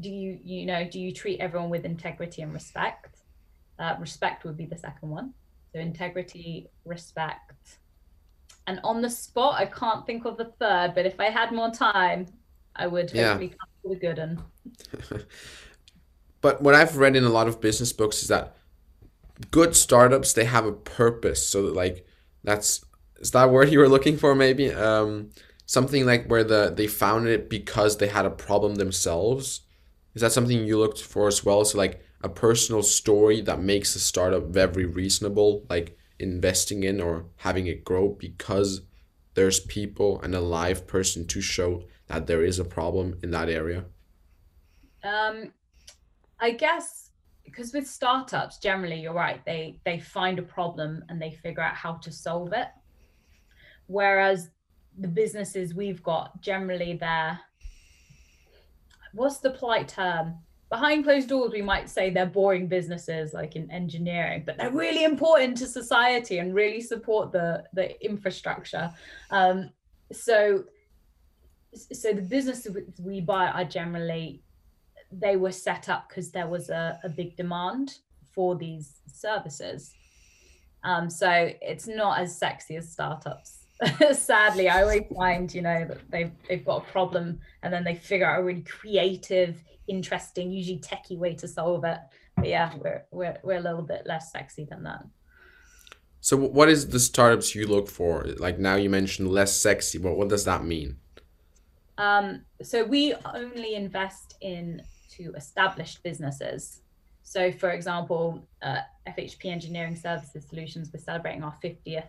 do 0.00 0.08
you 0.08 0.38
you 0.42 0.66
know 0.66 0.88
do 0.88 1.00
you 1.00 1.12
treat 1.12 1.40
everyone 1.40 1.70
with 1.70 1.84
integrity 1.84 2.42
and 2.42 2.52
respect? 2.52 3.20
Uh, 3.78 3.94
respect 4.00 4.44
would 4.44 4.56
be 4.56 4.66
the 4.66 4.76
second 4.76 5.08
one. 5.08 5.34
So 5.72 5.80
integrity 5.80 6.68
respect 6.84 7.78
And 8.68 8.80
on 8.84 9.02
the 9.02 9.10
spot, 9.10 9.56
I 9.60 9.66
can't 9.66 10.06
think 10.06 10.24
of 10.26 10.38
the 10.38 10.52
third, 10.60 10.94
but 10.94 11.06
if 11.06 11.20
I 11.20 11.30
had 11.30 11.52
more 11.52 11.72
time, 11.72 12.26
I 12.76 12.86
would 12.86 13.10
Yeah. 13.12 13.40
hopefully 13.40 13.48
come 13.50 13.68
with 13.84 13.98
a 13.98 14.00
good 14.00 14.18
one. 14.18 14.44
But 16.40 16.62
what 16.62 16.74
I've 16.74 16.96
read 16.96 17.16
in 17.16 17.24
a 17.24 17.28
lot 17.30 17.48
of 17.48 17.60
business 17.60 17.92
books 17.92 18.22
is 18.22 18.28
that 18.28 18.56
good 19.50 19.76
startups 19.76 20.32
they 20.32 20.44
have 20.46 20.66
a 20.66 20.72
purpose. 20.72 21.48
So 21.48 21.62
that 21.66 21.74
like 21.76 22.06
that's 22.44 22.84
is 23.20 23.32
that 23.32 23.50
word 23.50 23.70
you 23.70 23.78
were 23.80 23.88
looking 23.88 24.16
for 24.18 24.34
maybe? 24.34 24.72
Um, 24.72 25.30
something 25.66 26.06
like 26.06 26.26
where 26.28 26.44
the 26.44 26.72
they 26.76 26.86
founded 26.86 27.32
it 27.32 27.50
because 27.50 27.98
they 27.98 28.08
had 28.08 28.26
a 28.26 28.30
problem 28.30 28.76
themselves. 28.76 29.62
Is 30.14 30.22
that 30.22 30.32
something 30.32 30.66
you 30.66 30.78
looked 30.78 31.02
for 31.02 31.28
as 31.28 31.44
well? 31.44 31.64
So 31.64 31.78
like 31.78 32.02
a 32.22 32.28
personal 32.28 32.82
story 32.82 33.40
that 33.42 33.60
makes 33.60 33.94
a 33.96 34.00
startup 34.00 34.44
very 34.48 34.86
reasonable, 34.86 35.66
like 35.70 35.96
investing 36.18 36.82
in 36.82 37.00
or 37.00 37.26
having 37.36 37.66
it 37.66 37.84
grow 37.84 38.08
because 38.08 38.82
there's 39.34 39.60
people 39.60 40.20
and 40.22 40.34
a 40.34 40.40
live 40.40 40.86
person 40.86 41.26
to 41.26 41.40
show 41.40 41.84
that 42.08 42.26
there 42.26 42.44
is 42.44 42.58
a 42.58 42.64
problem 42.64 43.18
in 43.22 43.30
that 43.30 43.48
area. 43.48 43.84
Um, 45.04 45.52
I 46.40 46.50
guess 46.50 47.08
because 47.44 47.72
with 47.72 47.86
startups, 47.86 48.58
generally, 48.58 49.00
you're 49.00 49.14
right. 49.14 49.44
They 49.44 49.80
they 49.84 49.98
find 49.98 50.38
a 50.38 50.42
problem 50.42 51.04
and 51.08 51.20
they 51.20 51.32
figure 51.32 51.62
out 51.62 51.74
how 51.74 51.94
to 51.94 52.12
solve 52.12 52.52
it. 52.52 52.68
Whereas 53.86 54.50
the 54.98 55.08
businesses 55.08 55.74
we've 55.74 56.02
got, 56.02 56.40
generally, 56.42 56.94
they're 56.94 57.40
what's 59.14 59.38
the 59.38 59.50
polite 59.50 59.88
term? 59.88 60.38
Behind 60.70 61.02
closed 61.02 61.28
doors, 61.28 61.52
we 61.52 61.62
might 61.62 61.88
say 61.88 62.10
they're 62.10 62.26
boring 62.26 62.66
businesses, 62.66 63.32
like 63.32 63.56
in 63.56 63.70
engineering, 63.70 64.42
but 64.44 64.58
they're 64.58 64.70
really 64.70 65.04
important 65.04 65.56
to 65.58 65.66
society 65.66 66.38
and 66.38 66.54
really 66.54 66.82
support 66.82 67.32
the 67.32 67.64
the 67.72 68.02
infrastructure. 68.04 68.92
Um, 69.30 69.70
so, 70.12 70.64
so 71.74 72.12
the 72.12 72.22
businesses 72.22 72.76
we 73.02 73.20
buy 73.22 73.48
are 73.48 73.64
generally 73.64 74.42
they 75.10 75.36
were 75.36 75.52
set 75.52 75.88
up 75.88 76.08
because 76.08 76.30
there 76.30 76.48
was 76.48 76.68
a, 76.68 77.00
a 77.02 77.08
big 77.08 77.36
demand 77.36 77.98
for 78.34 78.56
these 78.56 79.00
services. 79.10 79.94
Um, 80.84 81.10
so 81.10 81.50
it's 81.60 81.86
not 81.86 82.20
as 82.20 82.36
sexy 82.38 82.76
as 82.76 82.90
startups. 82.90 83.57
Sadly, 84.12 84.68
I 84.68 84.82
always 84.82 85.04
find, 85.16 85.52
you 85.54 85.62
know, 85.62 85.84
that 85.84 86.10
they've 86.10 86.32
they've 86.48 86.64
got 86.64 86.82
a 86.82 86.90
problem 86.90 87.40
and 87.62 87.72
then 87.72 87.84
they 87.84 87.94
figure 87.94 88.26
out 88.26 88.40
a 88.40 88.42
really 88.42 88.62
creative, 88.62 89.62
interesting, 89.86 90.50
usually 90.50 90.80
techie 90.80 91.18
way 91.18 91.34
to 91.34 91.46
solve 91.46 91.84
it. 91.84 91.98
But 92.36 92.48
yeah, 92.48 92.72
we're 92.76 93.04
we're 93.10 93.38
we're 93.42 93.58
a 93.58 93.60
little 93.60 93.82
bit 93.82 94.02
less 94.06 94.32
sexy 94.32 94.64
than 94.64 94.82
that. 94.84 95.04
So 96.20 96.36
what 96.36 96.68
is 96.68 96.88
the 96.88 96.98
startups 96.98 97.54
you 97.54 97.66
look 97.66 97.88
for? 97.88 98.24
Like 98.38 98.58
now 98.58 98.74
you 98.74 98.90
mentioned 98.90 99.28
less 99.30 99.54
sexy, 99.54 99.98
but 99.98 100.16
what 100.16 100.28
does 100.28 100.44
that 100.44 100.64
mean? 100.64 100.96
Um, 101.96 102.42
so 102.62 102.84
we 102.84 103.14
only 103.34 103.74
invest 103.74 104.36
in 104.40 104.82
to 105.16 105.32
established 105.34 106.02
businesses. 106.02 106.80
So, 107.22 107.52
for 107.52 107.70
example, 107.70 108.46
uh, 108.62 108.78
FHP 109.06 109.46
Engineering 109.46 109.94
Services 109.94 110.46
Solutions, 110.48 110.90
we're 110.92 111.00
celebrating 111.00 111.42
our 111.42 111.54
50th 111.62 112.04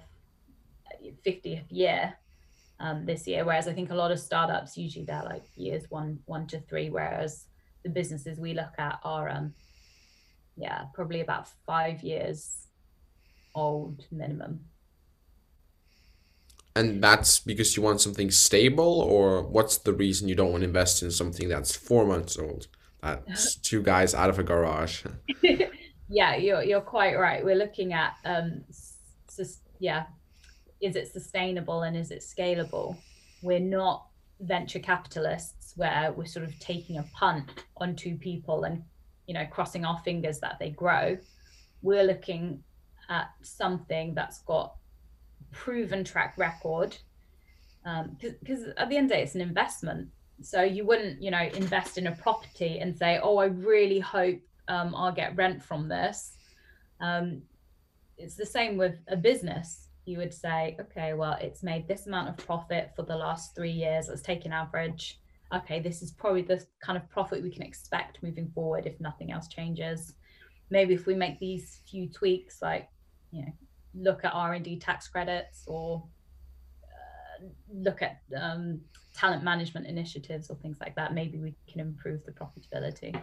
50th 1.25 1.65
year 1.69 2.13
um, 2.79 3.05
this 3.05 3.27
year. 3.27 3.45
Whereas 3.45 3.67
I 3.67 3.73
think 3.73 3.91
a 3.91 3.95
lot 3.95 4.11
of 4.11 4.19
startups 4.19 4.77
usually 4.77 5.05
they're 5.05 5.23
like 5.23 5.43
years 5.55 5.83
one 5.89 6.19
one 6.25 6.47
to 6.47 6.59
three, 6.61 6.89
whereas 6.89 7.45
the 7.83 7.89
businesses 7.89 8.39
we 8.39 8.53
look 8.53 8.73
at 8.77 8.99
are 9.03 9.29
um, 9.29 9.53
yeah 10.57 10.85
probably 10.93 11.21
about 11.21 11.47
five 11.65 12.01
years 12.03 12.67
old 13.55 14.05
minimum. 14.11 14.61
And 16.75 17.03
that's 17.03 17.39
because 17.39 17.75
you 17.75 17.83
want 17.83 17.99
something 17.99 18.31
stable, 18.31 19.01
or 19.01 19.43
what's 19.43 19.77
the 19.77 19.91
reason 19.91 20.29
you 20.29 20.35
don't 20.35 20.51
want 20.51 20.61
to 20.61 20.67
invest 20.67 21.03
in 21.03 21.11
something 21.11 21.49
that's 21.49 21.75
four 21.75 22.05
months 22.05 22.37
old? 22.37 22.67
That's 23.01 23.55
two 23.69 23.81
guys 23.81 24.13
out 24.13 24.29
of 24.29 24.39
a 24.39 24.43
garage. 24.43 25.03
yeah, 26.09 26.35
you're 26.35 26.63
you're 26.63 26.81
quite 26.81 27.17
right. 27.17 27.43
We're 27.43 27.55
looking 27.55 27.93
at 27.93 28.13
um, 28.23 28.63
sus- 29.27 29.61
yeah, 29.79 30.05
is 30.81 30.95
it 30.95 31.11
sustainable 31.11 31.83
and 31.83 31.95
is 31.95 32.11
it 32.11 32.21
scalable? 32.21 32.97
We're 33.41 33.59
not 33.59 34.05
venture 34.41 34.79
capitalists 34.79 35.73
where 35.75 36.13
we're 36.15 36.25
sort 36.25 36.45
of 36.45 36.57
taking 36.59 36.97
a 36.97 37.05
punt 37.13 37.65
on 37.77 37.95
two 37.95 38.15
people 38.15 38.63
and 38.63 38.81
you 39.27 39.33
know 39.33 39.45
crossing 39.51 39.85
our 39.85 39.99
fingers 39.99 40.39
that 40.39 40.57
they 40.59 40.69
grow. 40.69 41.17
We're 41.81 42.03
looking 42.03 42.63
at 43.09 43.29
something 43.41 44.13
that's 44.13 44.41
got 44.43 44.75
proven 45.51 46.03
track 46.03 46.35
record 46.37 46.97
because 48.31 48.65
at 48.77 48.89
the 48.89 48.97
end 48.97 49.05
of 49.05 49.09
the 49.09 49.15
day 49.15 49.23
it's 49.23 49.35
an 49.35 49.41
investment 49.41 50.07
so 50.41 50.61
you 50.61 50.85
wouldn't 50.85 51.21
you 51.21 51.31
know 51.31 51.49
invest 51.55 51.97
in 51.97 52.07
a 52.07 52.11
property 52.11 52.79
and 52.79 52.95
say 52.95 53.19
oh 53.23 53.37
i 53.37 53.45
really 53.45 53.99
hope 53.99 54.39
um, 54.67 54.93
i'll 54.95 55.11
get 55.11 55.35
rent 55.35 55.63
from 55.63 55.87
this 55.87 56.33
um, 57.01 57.41
it's 58.17 58.35
the 58.35 58.45
same 58.45 58.77
with 58.77 58.95
a 59.07 59.15
business 59.15 59.88
you 60.09 60.17
would 60.17 60.33
say 60.33 60.75
okay 60.79 61.13
well 61.13 61.37
it's 61.39 61.61
made 61.61 61.87
this 61.87 62.07
amount 62.07 62.27
of 62.27 62.37
profit 62.45 62.91
for 62.95 63.03
the 63.03 63.15
last 63.15 63.55
three 63.55 63.71
years. 63.71 64.07
Let's 64.09 64.21
take 64.21 64.45
an 64.45 64.51
average. 64.51 65.19
Okay 65.53 65.79
this 65.79 66.01
is 66.01 66.11
probably 66.11 66.41
the 66.41 66.65
kind 66.81 66.97
of 66.97 67.07
profit 67.09 67.43
we 67.43 67.51
can 67.51 67.63
expect 67.63 68.23
moving 68.23 68.49
forward 68.49 68.85
if 68.85 68.99
nothing 68.99 69.31
else 69.31 69.47
changes. 69.47 70.13
Maybe 70.71 70.93
if 70.93 71.05
we 71.05 71.15
make 71.15 71.39
these 71.39 71.81
few 71.89 72.09
tweaks 72.09 72.61
like 72.61 72.89
you 73.31 73.43
know 73.43 73.53
look 73.95 74.23
at 74.23 74.33
r&d 74.33 74.77
tax 74.77 75.07
credits 75.07 75.63
or 75.65 76.03
uh, 76.83 77.45
look 77.73 78.01
at 78.03 78.21
um, 78.39 78.79
talent 79.15 79.43
management 79.43 79.87
initiatives 79.87 80.49
or 80.49 80.55
things 80.57 80.77
like 80.79 80.95
that 80.95 81.13
maybe 81.13 81.37
we 81.37 81.55
can 81.67 81.79
improve 81.79 82.23
the 82.25 82.31
profitability. 82.31 83.19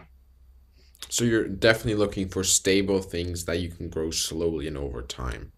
So 1.09 1.23
you're 1.23 1.47
definitely 1.47 1.95
looking 1.95 2.27
for 2.27 2.43
stable 2.43 3.01
things 3.01 3.45
that 3.45 3.59
you 3.59 3.69
can 3.69 3.89
grow 3.89 4.11
slowly 4.11 4.67
and 4.67 4.77
over 4.77 5.01
time. 5.01 5.51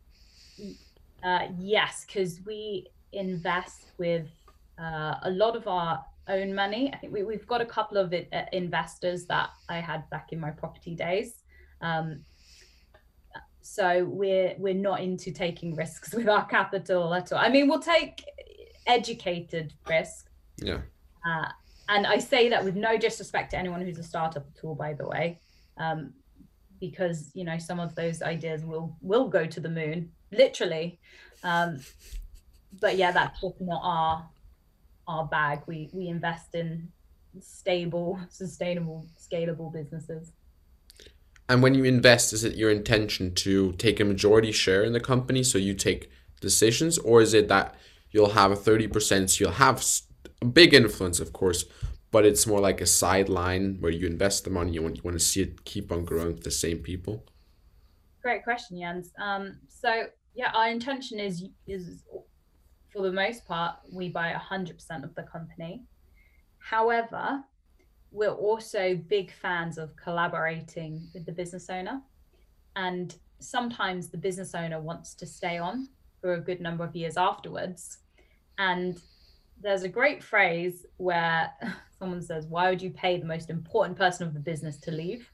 Uh, 1.24 1.48
yes 1.58 2.06
because 2.06 2.40
we 2.46 2.88
invest 3.12 3.92
with 3.98 4.28
uh, 4.80 5.16
a 5.24 5.30
lot 5.30 5.56
of 5.56 5.68
our 5.68 6.04
own 6.28 6.54
money. 6.54 6.92
I 6.94 6.98
think 6.98 7.14
we, 7.14 7.24
we've 7.24 7.48
got 7.48 7.62
a 7.62 7.66
couple 7.66 7.98
of 7.98 8.14
it, 8.14 8.30
uh, 8.32 8.44
investors 8.54 9.26
that 9.26 9.50
i 9.68 9.80
had 9.80 10.10
back 10.10 10.32
in 10.32 10.40
my 10.40 10.52
property 10.52 10.96
days. 10.96 11.44
Um, 11.82 12.22
so 13.62 14.06
we're 14.06 14.56
we're 14.58 14.74
not 14.74 15.02
into 15.02 15.32
taking 15.32 15.76
risks 15.76 16.14
with 16.18 16.28
our 16.28 16.46
capital 16.46 17.14
at 17.14 17.32
all. 17.32 17.40
I 17.40 17.50
mean 17.50 17.68
we'll 17.68 17.80
take 17.80 18.24
educated 18.88 19.74
risk. 19.88 20.30
Yeah. 20.58 20.82
uh, 21.26 21.50
and 21.90 22.06
I 22.06 22.20
say 22.20 22.50
that 22.50 22.64
with 22.64 22.76
no 22.76 22.98
disrespect 22.98 23.52
to 23.52 23.58
anyone 23.58 23.82
who's 23.82 23.98
a 23.98 24.04
startup 24.04 24.46
at 24.56 24.64
all, 24.64 24.76
by 24.76 24.94
the 24.94 25.08
way, 25.08 25.40
um, 25.78 26.14
because 26.80 27.32
you 27.34 27.44
know 27.44 27.58
some 27.58 27.80
of 27.80 27.96
those 27.96 28.22
ideas 28.22 28.64
will 28.64 28.96
will 29.02 29.28
go 29.28 29.46
to 29.46 29.60
the 29.60 29.70
moon, 29.70 30.12
literally. 30.32 31.00
Um, 31.44 31.80
but 32.80 32.98
yeah, 32.98 33.12
that's 33.12 33.42
just 33.42 33.62
not 33.62 33.82
our 33.84 34.30
our 35.08 35.26
bag. 35.26 35.62
We 35.68 35.90
we 35.94 36.08
invest 36.08 36.54
in 36.54 36.90
stable, 37.40 38.20
sustainable, 38.30 39.06
scalable 39.18 39.72
businesses. 39.72 40.32
And 41.48 41.64
when 41.64 41.74
you 41.74 41.84
invest, 41.84 42.32
is 42.32 42.44
it 42.44 42.56
your 42.56 42.70
intention 42.70 43.34
to 43.36 43.72
take 43.74 44.00
a 44.00 44.06
majority 44.06 44.52
share 44.52 44.84
in 44.84 44.94
the 44.94 45.00
company 45.00 45.44
so 45.44 45.58
you 45.58 45.74
take 45.74 46.12
decisions, 46.42 47.00
or 47.00 47.22
is 47.22 47.34
it 47.34 47.48
that 47.48 47.74
you'll 48.12 48.32
have 48.32 48.52
a 48.52 48.56
30%, 48.56 49.30
so 49.30 49.44
you'll 49.44 49.54
have 49.54 49.84
a 50.42 50.46
big 50.46 50.76
influence, 50.76 51.20
of 51.20 51.34
course, 51.34 51.66
but 52.12 52.24
it's 52.24 52.46
more 52.46 52.60
like 52.60 52.82
a 52.82 52.86
sideline 52.86 53.78
where 53.80 53.92
you 53.92 54.06
invest 54.06 54.44
the 54.44 54.52
money, 54.52 54.74
you 54.74 54.84
want, 54.84 54.98
you 54.98 55.02
want 55.04 55.18
to 55.18 55.24
see 55.24 55.42
it 55.42 55.66
keep 55.66 55.92
on 55.92 56.06
growing 56.06 56.28
with 56.28 56.44
the 56.44 56.52
same 56.52 56.80
people? 56.80 57.26
Great 58.22 58.44
question, 58.44 58.80
Jens. 58.80 59.12
Um, 59.20 59.58
so 59.68 60.06
yeah, 60.36 60.52
our 60.54 60.70
intention 60.70 61.20
is 61.20 61.46
is 61.68 62.04
for 62.92 63.04
the 63.04 63.12
most 63.12 63.46
part 63.46 63.76
we 63.92 64.10
buy 64.10 64.30
hundred 64.32 64.78
percent 64.78 65.04
of 65.04 65.14
the 65.16 65.24
company. 65.24 65.84
However, 66.60 67.44
we're 68.12 68.30
also 68.32 68.96
big 68.96 69.32
fans 69.32 69.78
of 69.78 69.96
collaborating 69.96 71.08
with 71.14 71.26
the 71.26 71.32
business 71.32 71.70
owner, 71.70 72.02
and 72.76 73.16
sometimes 73.40 74.10
the 74.10 74.18
business 74.18 74.54
owner 74.54 74.80
wants 74.80 75.14
to 75.16 75.26
stay 75.26 75.58
on 75.58 75.90
for 76.22 76.34
a 76.34 76.42
good 76.42 76.60
number 76.60 76.84
of 76.84 76.96
years 76.96 77.18
afterwards. 77.18 78.00
And 78.58 79.00
there's 79.62 79.84
a 79.84 79.90
great 79.90 80.24
phrase 80.24 80.86
where 80.98 81.52
someone 82.00 82.22
says, 82.22 82.46
"Why 82.48 82.70
would 82.70 82.82
you 82.82 82.92
pay 82.92 83.20
the 83.20 83.26
most 83.26 83.50
important 83.50 83.98
person 83.98 84.28
of 84.28 84.34
the 84.34 84.40
business 84.40 84.78
to 84.82 84.92
leave?" 84.92 85.30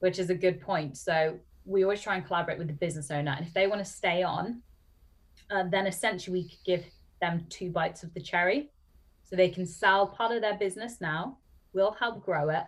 Which 0.00 0.18
is 0.18 0.30
a 0.30 0.34
good 0.34 0.60
point. 0.60 0.96
So 0.96 1.38
we 1.64 1.82
always 1.84 2.00
try 2.00 2.16
and 2.16 2.26
collaborate 2.26 2.58
with 2.58 2.66
the 2.66 2.72
business 2.72 3.10
owner. 3.10 3.34
And 3.36 3.46
if 3.46 3.54
they 3.54 3.66
want 3.66 3.84
to 3.84 3.90
stay 3.90 4.22
on, 4.22 4.62
uh, 5.50 5.64
then 5.70 5.86
essentially 5.86 6.40
we 6.40 6.48
could 6.48 6.64
give 6.64 6.84
them 7.20 7.46
two 7.48 7.70
bites 7.70 8.02
of 8.02 8.12
the 8.14 8.20
cherry. 8.20 8.70
So 9.24 9.36
they 9.36 9.48
can 9.48 9.66
sell 9.66 10.06
part 10.06 10.32
of 10.32 10.42
their 10.42 10.58
business 10.58 11.00
now, 11.00 11.38
we'll 11.72 11.92
help 11.92 12.24
grow 12.24 12.50
it. 12.50 12.64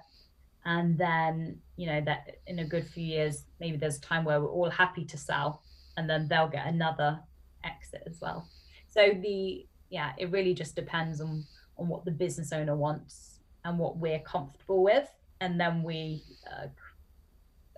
And 0.64 0.96
then, 0.96 1.58
you 1.76 1.86
know, 1.86 2.00
that 2.02 2.38
in 2.46 2.60
a 2.60 2.64
good 2.64 2.86
few 2.86 3.04
years, 3.04 3.44
maybe 3.60 3.76
there's 3.76 3.98
a 3.98 4.00
time 4.00 4.24
where 4.24 4.40
we're 4.40 4.48
all 4.48 4.70
happy 4.70 5.04
to 5.04 5.18
sell 5.18 5.62
and 5.96 6.08
then 6.08 6.26
they'll 6.28 6.48
get 6.48 6.66
another 6.66 7.20
exit 7.64 8.02
as 8.06 8.20
well. 8.20 8.48
So 8.88 9.10
the 9.20 9.66
yeah, 9.90 10.12
it 10.18 10.30
really 10.30 10.54
just 10.54 10.74
depends 10.74 11.20
on 11.20 11.44
on 11.76 11.88
what 11.88 12.04
the 12.04 12.10
business 12.10 12.52
owner 12.52 12.76
wants 12.76 13.40
and 13.64 13.78
what 13.78 13.96
we're 13.96 14.20
comfortable 14.20 14.82
with, 14.82 15.08
and 15.40 15.60
then 15.60 15.82
we. 15.82 16.22
Uh, 16.50 16.66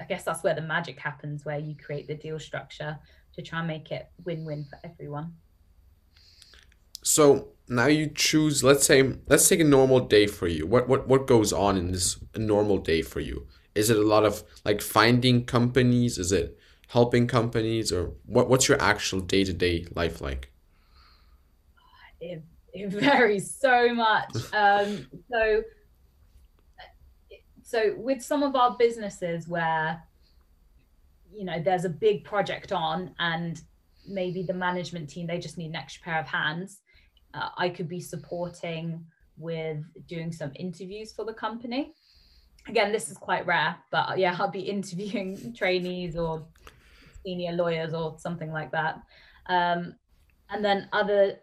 I 0.01 0.05
guess 0.05 0.25
that's 0.25 0.43
where 0.43 0.55
the 0.55 0.63
magic 0.63 0.99
happens, 0.99 1.45
where 1.45 1.59
you 1.59 1.75
create 1.75 2.07
the 2.07 2.15
deal 2.15 2.39
structure 2.39 2.99
to 3.35 3.43
try 3.43 3.61
and 3.61 3.69
make 3.69 3.91
it 3.91 4.11
win-win 4.25 4.65
for 4.65 4.79
everyone. 4.85 5.35
So 7.03 7.49
now 7.69 7.87
you 7.87 8.09
choose. 8.09 8.65
Let's 8.65 8.85
say 8.85 9.15
let's 9.27 9.49
take 9.49 9.61
a 9.61 9.65
normal 9.65 10.01
day 10.01 10.27
for 10.27 10.49
you. 10.49 10.67
What 10.67 10.89
what 10.89 11.07
what 11.07 11.27
goes 11.27 11.53
on 11.53 11.77
in 11.77 11.93
this 11.93 12.19
normal 12.37 12.79
day 12.79 13.03
for 13.03 13.21
you? 13.21 13.47
Is 13.75 13.91
it 13.91 13.97
a 13.97 14.03
lot 14.03 14.25
of 14.25 14.43
like 14.65 14.81
finding 14.81 15.45
companies? 15.45 16.19
Is 16.19 16.33
it 16.33 16.59
helping 16.89 17.27
companies, 17.27 17.93
or 17.93 18.13
what? 18.25 18.49
What's 18.49 18.69
your 18.69 18.81
actual 18.81 19.21
day 19.21 19.45
to 19.45 19.53
day 19.53 19.87
life 19.95 20.21
like? 20.21 20.51
It, 22.21 22.43
it 22.73 22.91
varies 22.91 23.55
so 23.55 23.95
much. 23.95 24.35
Um, 24.53 25.07
so 25.31 25.63
so 27.67 27.95
with 27.97 28.23
some 28.23 28.43
of 28.43 28.55
our 28.55 28.77
businesses 28.79 29.49
where 29.49 30.03
you 31.35 31.45
know 31.45 31.61
there's 31.63 31.85
a 31.85 31.91
big 31.91 32.25
project 32.25 32.73
on 32.73 33.15
and 33.19 33.61
maybe 34.09 34.43
the 34.43 34.55
management 34.55 35.11
team 35.11 35.27
they 35.27 35.39
just 35.39 35.59
need 35.59 35.71
an 35.71 35.77
extra 35.77 36.05
pair 36.05 36.21
of 36.21 36.27
hands 36.27 36.81
uh, 37.37 37.51
I 37.57 37.69
could 37.69 37.89
be 37.89 38.01
supporting 38.01 39.05
with 39.37 39.85
doing 40.07 40.33
some 40.33 40.53
interviews 40.55 41.13
for 41.13 41.25
the 41.25 41.35
company. 41.35 41.95
Again, 42.69 42.93
this 42.93 43.11
is 43.11 43.17
quite 43.17 43.47
rare, 43.47 43.77
but 43.91 44.19
yeah, 44.19 44.37
I'll 44.39 44.51
be 44.51 44.61
interviewing 44.61 45.55
trainees 45.57 46.17
or 46.17 46.47
senior 47.25 47.53
lawyers 47.53 47.93
or 47.93 48.17
something 48.19 48.53
like 48.53 48.73
that. 48.73 49.01
Um, 49.47 49.95
and 50.51 50.65
then 50.65 50.89
other 50.93 51.41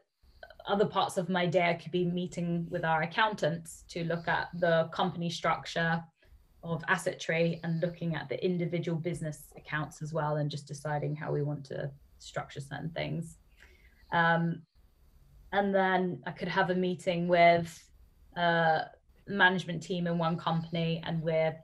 other 0.65 0.85
parts 0.85 1.17
of 1.17 1.27
my 1.27 1.45
day, 1.45 1.69
I 1.69 1.73
could 1.73 1.91
be 1.91 2.05
meeting 2.05 2.67
with 2.69 2.85
our 2.85 3.01
accountants 3.01 3.83
to 3.89 4.05
look 4.05 4.29
at 4.29 4.47
the 4.53 4.89
company 4.93 5.29
structure 5.29 6.01
of 6.63 6.81
Assetree 6.83 7.59
and 7.63 7.81
looking 7.81 8.15
at 8.15 8.29
the 8.29 8.43
individual 8.43 8.97
business 8.97 9.53
accounts 9.57 10.01
as 10.01 10.13
well, 10.13 10.37
and 10.37 10.49
just 10.49 10.67
deciding 10.67 11.15
how 11.15 11.31
we 11.31 11.41
want 11.41 11.65
to 11.65 11.91
structure 12.19 12.61
certain 12.61 12.89
things. 12.91 13.37
Um, 14.11 14.61
and 15.51 15.73
then 15.73 16.21
I 16.25 16.31
could 16.31 16.47
have 16.47 16.69
a 16.69 16.75
meeting 16.75 17.27
with 17.27 17.83
a 18.35 18.85
management 19.27 19.83
team 19.83 20.07
in 20.07 20.17
one 20.17 20.37
company, 20.37 21.01
and 21.05 21.21
we're 21.21 21.55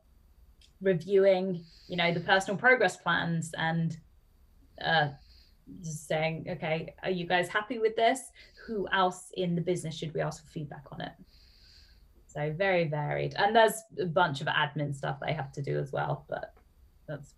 reviewing, 0.82 1.63
you 1.88 1.98
know, 1.98 2.13
the 2.13 2.20
personal 2.20 2.58
progress 2.58 2.98
plans 2.98 3.51
and 3.58 3.98
uh, 4.84 5.10
just 5.82 6.08
saying, 6.08 6.46
okay, 6.50 6.94
are 7.03 7.10
you 7.10 7.25
guys 7.25 7.48
happy 7.48 7.79
with 7.79 7.96
this? 7.96 8.32
Who 8.68 8.88
else 8.91 9.32
in 9.36 9.56
the 9.56 9.62
business 9.62 9.96
should 9.96 10.13
we 10.13 10.22
ask 10.22 10.44
for 10.44 10.50
feedback 10.51 10.86
on 10.91 11.01
it? 11.01 11.12
So 12.29 12.53
very 12.55 12.88
varied, 12.88 13.33
and 13.38 13.55
there's 13.55 13.81
a 14.00 14.05
bunch 14.05 14.39
of 14.39 14.48
admin 14.48 14.93
stuff 14.93 15.17
I 15.24 15.31
have 15.31 15.51
to 15.53 15.63
do 15.63 15.79
as 15.79 15.91
well, 15.91 16.25
but 16.29 16.53
that's 17.07 17.33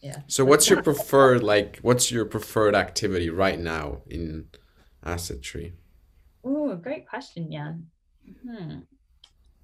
yeah. 0.00 0.18
So 0.28 0.44
what's 0.44 0.70
your 0.70 0.80
preferred 0.80 1.42
like? 1.42 1.80
What's 1.82 2.12
your 2.12 2.24
preferred 2.24 2.76
activity 2.76 3.30
right 3.30 3.58
now 3.58 4.02
in 4.08 4.46
Assetree? 5.04 5.72
Oh, 6.44 6.76
great 6.76 7.08
question, 7.08 7.50
Jan. 7.50 7.86
Hmm. 8.46 8.80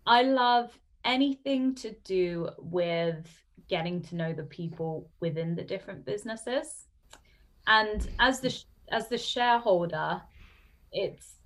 I 0.07 0.23
love 0.23 0.77
anything 1.05 1.75
to 1.77 1.95
do 2.05 2.49
with 2.59 3.29
getting 3.69 4.03
to 4.03 4.17
know 4.17 4.33
the 4.33 4.43
people 4.43 5.09
within 5.21 5.55
the 5.55 5.63
different 5.63 6.05
businesses. 6.05 6.87
And 7.69 8.09
as 8.19 8.41
the 8.41 8.53
as 8.91 9.09
the 9.09 9.19
shareholder, 9.19 10.21
it's 10.91 11.37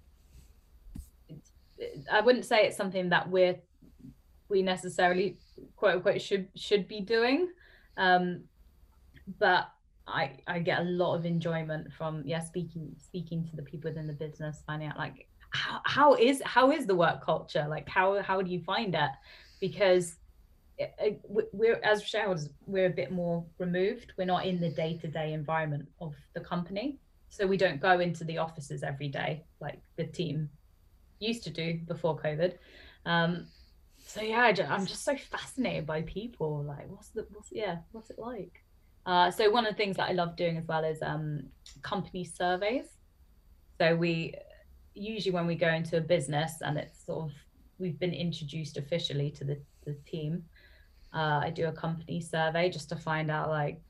I 2.10 2.20
wouldn't 2.20 2.44
say 2.44 2.66
it's 2.66 2.76
something 2.76 3.08
that 3.10 3.28
we're 3.28 3.56
we 4.48 4.62
necessarily 4.62 5.38
quote 5.76 5.96
unquote 5.96 6.20
should 6.20 6.48
should 6.54 6.86
be 6.88 7.00
doing. 7.00 7.48
Um, 7.96 8.44
but 9.38 9.68
I 10.06 10.38
I 10.46 10.58
get 10.58 10.80
a 10.80 10.84
lot 10.84 11.14
of 11.14 11.24
enjoyment 11.24 11.92
from 11.92 12.22
yeah 12.24 12.40
speaking 12.40 12.94
speaking 12.98 13.44
to 13.46 13.56
the 13.56 13.62
people 13.62 13.90
within 13.90 14.06
the 14.06 14.12
business, 14.12 14.62
finding 14.66 14.88
out 14.88 14.98
like 14.98 15.28
how, 15.50 15.80
how 15.84 16.14
is 16.14 16.42
how 16.44 16.70
is 16.70 16.86
the 16.86 16.94
work 16.94 17.24
culture? 17.24 17.66
Like 17.68 17.88
how 17.88 18.20
how 18.22 18.42
do 18.42 18.50
you 18.50 18.60
find 18.60 18.94
it? 18.94 19.10
Because 19.60 20.16
it, 20.76 20.92
it, 20.98 21.20
we're 21.52 21.80
as 21.84 22.02
shareholders 22.02 22.48
we're 22.66 22.86
a 22.86 22.90
bit 22.90 23.12
more 23.12 23.44
removed. 23.58 24.12
We're 24.18 24.26
not 24.26 24.44
in 24.44 24.60
the 24.60 24.70
day-to-day 24.70 25.32
environment 25.32 25.88
of 26.00 26.14
the 26.34 26.40
company. 26.40 26.98
So 27.28 27.46
we 27.46 27.56
don't 27.56 27.80
go 27.80 27.98
into 28.00 28.24
the 28.24 28.38
offices 28.38 28.82
every 28.82 29.08
day 29.08 29.44
like 29.60 29.80
the 29.96 30.04
team 30.04 30.48
used 31.26 31.44
to 31.44 31.50
do 31.50 31.78
before 31.86 32.18
covid 32.18 32.54
um 33.06 33.46
so 34.06 34.20
yeah 34.20 34.42
I, 34.42 34.62
i'm 34.74 34.86
just 34.86 35.04
so 35.04 35.16
fascinated 35.16 35.86
by 35.86 36.02
people 36.02 36.62
like 36.62 36.88
what's 36.88 37.08
the 37.08 37.26
what's 37.32 37.50
yeah 37.52 37.78
what's 37.92 38.10
it 38.10 38.18
like 38.18 38.64
uh, 39.06 39.30
so 39.30 39.50
one 39.50 39.66
of 39.66 39.72
the 39.72 39.76
things 39.76 39.96
that 39.96 40.08
I 40.08 40.12
love 40.12 40.36
doing 40.36 40.56
as 40.56 40.66
well 40.66 40.84
is 40.84 41.02
um, 41.02 41.42
company 41.82 42.24
surveys. 42.24 42.86
So 43.78 43.94
we 43.94 44.34
usually 44.94 45.32
when 45.32 45.46
we 45.46 45.56
go 45.56 45.68
into 45.68 45.96
a 45.96 46.00
business 46.00 46.62
and 46.62 46.78
it's 46.78 47.04
sort 47.04 47.24
of 47.24 47.32
we've 47.78 47.98
been 47.98 48.14
introduced 48.14 48.76
officially 48.76 49.30
to 49.32 49.44
the, 49.44 49.60
the 49.84 49.94
team, 50.06 50.44
uh, 51.12 51.40
I 51.42 51.50
do 51.50 51.66
a 51.66 51.72
company 51.72 52.20
survey 52.20 52.70
just 52.70 52.88
to 52.90 52.96
find 52.96 53.30
out 53.30 53.50
like 53.50 53.80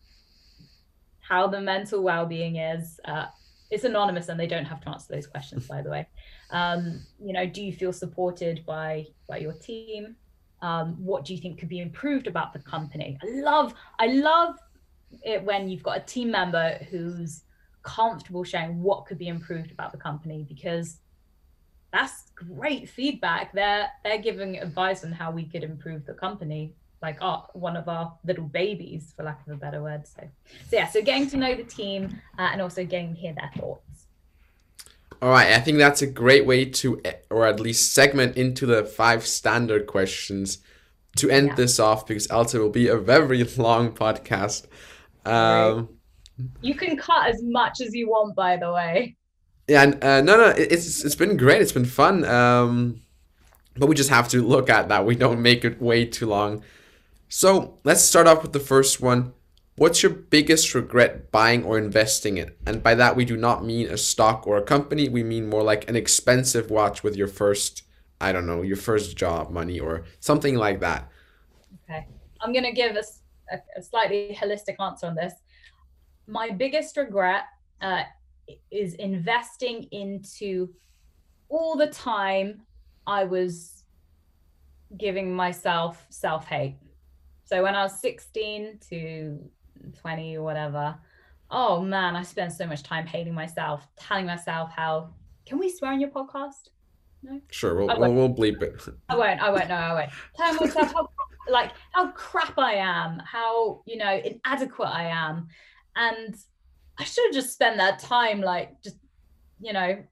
how 1.20 1.47
the 1.47 1.61
mental 1.61 2.03
well-being 2.03 2.57
is. 2.57 2.99
Uh, 3.05 3.27
it's 3.74 3.84
anonymous 3.84 4.28
and 4.28 4.38
they 4.38 4.46
don't 4.46 4.64
have 4.64 4.80
to 4.82 4.88
answer 4.90 5.12
those 5.12 5.26
questions, 5.26 5.66
by 5.66 5.82
the 5.82 5.90
way. 5.90 6.06
Um, 6.50 7.04
you 7.20 7.32
know, 7.32 7.46
do 7.46 7.62
you 7.62 7.72
feel 7.72 7.92
supported 7.92 8.64
by 8.64 9.06
by 9.28 9.38
your 9.38 9.52
team? 9.52 10.16
Um, 10.62 10.94
what 11.04 11.24
do 11.24 11.34
you 11.34 11.40
think 11.40 11.58
could 11.58 11.68
be 11.68 11.80
improved 11.80 12.26
about 12.26 12.52
the 12.52 12.60
company? 12.60 13.18
I 13.22 13.26
love, 13.40 13.74
I 13.98 14.06
love 14.06 14.56
it 15.22 15.44
when 15.44 15.68
you've 15.68 15.82
got 15.82 15.98
a 15.98 16.00
team 16.00 16.30
member 16.30 16.78
who's 16.90 17.42
comfortable 17.82 18.44
sharing 18.44 18.82
what 18.82 19.04
could 19.04 19.18
be 19.18 19.28
improved 19.28 19.70
about 19.70 19.92
the 19.92 19.98
company 19.98 20.46
because 20.48 21.00
that's 21.92 22.30
great 22.34 22.88
feedback. 22.88 23.52
They're 23.52 23.88
they're 24.04 24.22
giving 24.22 24.56
advice 24.58 25.04
on 25.04 25.12
how 25.12 25.30
we 25.30 25.44
could 25.44 25.64
improve 25.64 26.06
the 26.06 26.14
company, 26.14 26.74
like 27.04 27.20
our 27.20 27.46
one 27.52 27.76
of 27.76 27.86
our 27.88 28.12
little 28.24 28.46
babies, 28.46 29.12
for 29.14 29.24
lack 29.24 29.46
of 29.46 29.52
a 29.52 29.56
better 29.56 29.82
word. 29.82 30.06
So, 30.06 30.22
so 30.68 30.76
yeah, 30.76 30.88
so 30.88 31.02
getting 31.02 31.28
to 31.30 31.36
know 31.36 31.54
the 31.54 31.62
team 31.62 32.18
uh, 32.38 32.48
and 32.52 32.62
also 32.62 32.84
getting 32.84 33.14
to 33.14 33.20
hear 33.20 33.34
their 33.34 33.50
thoughts. 33.56 34.06
All 35.20 35.30
right, 35.30 35.52
I 35.52 35.60
think 35.60 35.78
that's 35.78 36.02
a 36.02 36.06
great 36.06 36.46
way 36.46 36.64
to, 36.64 37.00
or 37.30 37.46
at 37.46 37.60
least 37.60 37.92
segment 37.92 38.36
into 38.36 38.66
the 38.66 38.84
five 38.84 39.26
standard 39.26 39.86
questions 39.86 40.58
to 41.16 41.30
end 41.30 41.48
yeah. 41.48 41.54
this 41.54 41.78
off 41.78 42.06
because 42.06 42.30
else 42.30 42.54
it 42.54 42.58
will 42.58 42.70
be 42.70 42.88
a 42.88 42.96
very 42.96 43.44
long 43.56 43.92
podcast. 43.92 44.66
Um, 45.24 45.90
you 46.62 46.74
can 46.74 46.96
cut 46.96 47.28
as 47.28 47.42
much 47.42 47.80
as 47.80 47.94
you 47.94 48.08
want, 48.08 48.34
by 48.34 48.56
the 48.56 48.72
way. 48.72 49.16
Yeah, 49.68 49.82
and, 49.82 50.02
uh, 50.02 50.20
no, 50.22 50.36
no, 50.36 50.48
it's 50.56 51.04
it's 51.04 51.14
been 51.14 51.36
great. 51.36 51.62
It's 51.62 51.72
been 51.72 51.84
fun. 51.84 52.24
Um, 52.24 53.00
but 53.76 53.88
we 53.88 53.94
just 53.94 54.10
have 54.10 54.28
to 54.28 54.42
look 54.42 54.70
at 54.70 54.88
that. 54.88 55.04
We 55.04 55.16
don't 55.16 55.42
make 55.42 55.64
it 55.64 55.80
way 55.80 56.04
too 56.04 56.26
long. 56.26 56.62
So 57.37 57.81
let's 57.83 58.05
start 58.05 58.29
off 58.29 58.42
with 58.42 58.53
the 58.53 58.61
first 58.61 59.01
one. 59.01 59.33
What's 59.75 60.05
your 60.05 60.12
biggest 60.12 60.73
regret 60.73 61.33
buying 61.33 61.64
or 61.64 61.79
investing 61.79 62.38
in? 62.38 62.53
And 62.64 62.81
by 62.81 62.94
that, 62.94 63.16
we 63.16 63.25
do 63.25 63.37
not 63.37 63.64
mean 63.64 63.88
a 63.88 63.97
stock 63.97 64.47
or 64.47 64.57
a 64.57 64.62
company. 64.62 65.09
We 65.09 65.25
mean 65.25 65.49
more 65.49 65.64
like 65.64 65.88
an 65.90 65.97
expensive 65.97 66.70
watch 66.70 67.03
with 67.03 67.16
your 67.16 67.27
first, 67.27 67.83
I 68.20 68.31
don't 68.31 68.47
know, 68.47 68.62
your 68.62 68.77
first 68.77 69.16
job 69.16 69.51
money 69.51 69.81
or 69.81 70.05
something 70.20 70.55
like 70.55 70.79
that. 70.79 71.11
Okay. 71.90 72.07
I'm 72.40 72.53
going 72.53 72.66
to 72.66 72.73
give 72.73 72.94
a, 72.94 73.57
a 73.77 73.83
slightly 73.83 74.38
holistic 74.40 74.77
answer 74.79 75.09
on 75.09 75.16
this. 75.16 75.33
My 76.29 76.51
biggest 76.51 76.97
regret 76.97 77.47
uh, 77.81 78.05
is 78.70 78.94
investing 78.94 79.88
into 79.90 80.73
all 81.49 81.75
the 81.75 81.88
time 81.88 82.62
I 83.09 83.25
was 83.25 83.83
giving 84.97 85.35
myself 85.35 86.07
self 86.11 86.47
hate. 86.47 86.77
So 87.44 87.62
when 87.62 87.74
I 87.74 87.83
was 87.83 88.00
16 88.00 88.78
to 88.90 89.38
20 90.00 90.37
or 90.37 90.42
whatever, 90.42 90.96
oh 91.50 91.83
man, 91.83 92.16
I 92.16 92.22
spent 92.22 92.52
so 92.52 92.66
much 92.66 92.83
time 92.83 93.07
hating 93.07 93.35
myself, 93.35 93.87
telling 93.96 94.26
myself 94.26 94.70
how. 94.74 95.14
Can 95.46 95.59
we 95.59 95.70
swear 95.70 95.92
on 95.92 96.00
your 96.00 96.09
podcast? 96.09 96.70
No. 97.22 97.40
Sure, 97.50 97.74
we'll, 97.74 97.98
we'll, 97.98 98.14
we'll 98.14 98.35
bleep 98.35 98.62
it. 98.62 98.83
I 99.09 99.16
won't. 99.16 99.40
I 99.40 99.50
won't. 99.50 99.68
No, 99.68 99.74
I 99.74 99.92
won't. 99.92 100.11
Telling 100.37 100.57
myself 100.57 100.92
how 100.92 101.09
like 101.48 101.72
how 101.92 102.11
crap 102.12 102.59
I 102.59 102.74
am, 102.74 103.20
how 103.24 103.83
you 103.87 103.96
know 103.96 104.20
inadequate 104.24 104.88
I 104.88 105.04
am, 105.04 105.48
and 105.96 106.35
I 106.98 107.04
should 107.04 107.26
have 107.26 107.35
just 107.35 107.52
spent 107.52 107.76
that 107.78 107.98
time 107.98 108.40
like 108.40 108.83
just 108.83 108.96
you 109.61 109.72
know 109.72 110.02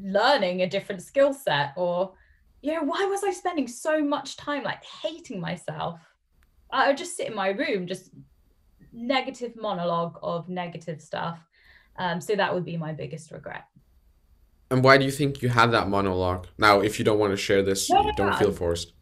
learning 0.00 0.62
a 0.62 0.68
different 0.68 1.02
skill 1.02 1.32
set 1.32 1.72
or 1.76 2.14
you 2.60 2.72
know 2.72 2.82
why 2.82 3.04
was 3.06 3.22
I 3.24 3.32
spending 3.32 3.68
so 3.68 4.02
much 4.02 4.36
time 4.36 4.62
like 4.62 4.84
hating 4.84 5.40
myself? 5.40 6.00
I 6.72 6.88
would 6.88 6.96
just 6.96 7.16
sit 7.16 7.26
in 7.28 7.34
my 7.34 7.48
room, 7.48 7.86
just 7.86 8.10
negative 8.92 9.56
monologue 9.56 10.18
of 10.22 10.48
negative 10.48 11.00
stuff. 11.00 11.38
Um, 11.96 12.20
so 12.20 12.34
that 12.36 12.52
would 12.54 12.64
be 12.64 12.76
my 12.76 12.92
biggest 12.92 13.30
regret. 13.30 13.64
And 14.70 14.82
why 14.82 14.96
do 14.96 15.04
you 15.04 15.10
think 15.10 15.42
you 15.42 15.50
had 15.50 15.70
that 15.72 15.88
monologue? 15.88 16.46
Now, 16.56 16.80
if 16.80 16.98
you 16.98 17.04
don't 17.04 17.18
want 17.18 17.32
to 17.32 17.36
share 17.36 17.62
this, 17.62 17.90
No, 17.90 18.02
you 18.02 18.12
don't 18.16 18.30
no, 18.30 18.36
feel 18.36 18.52
forced. 18.52 18.94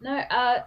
No, 0.00 0.16
uh, 0.16 0.62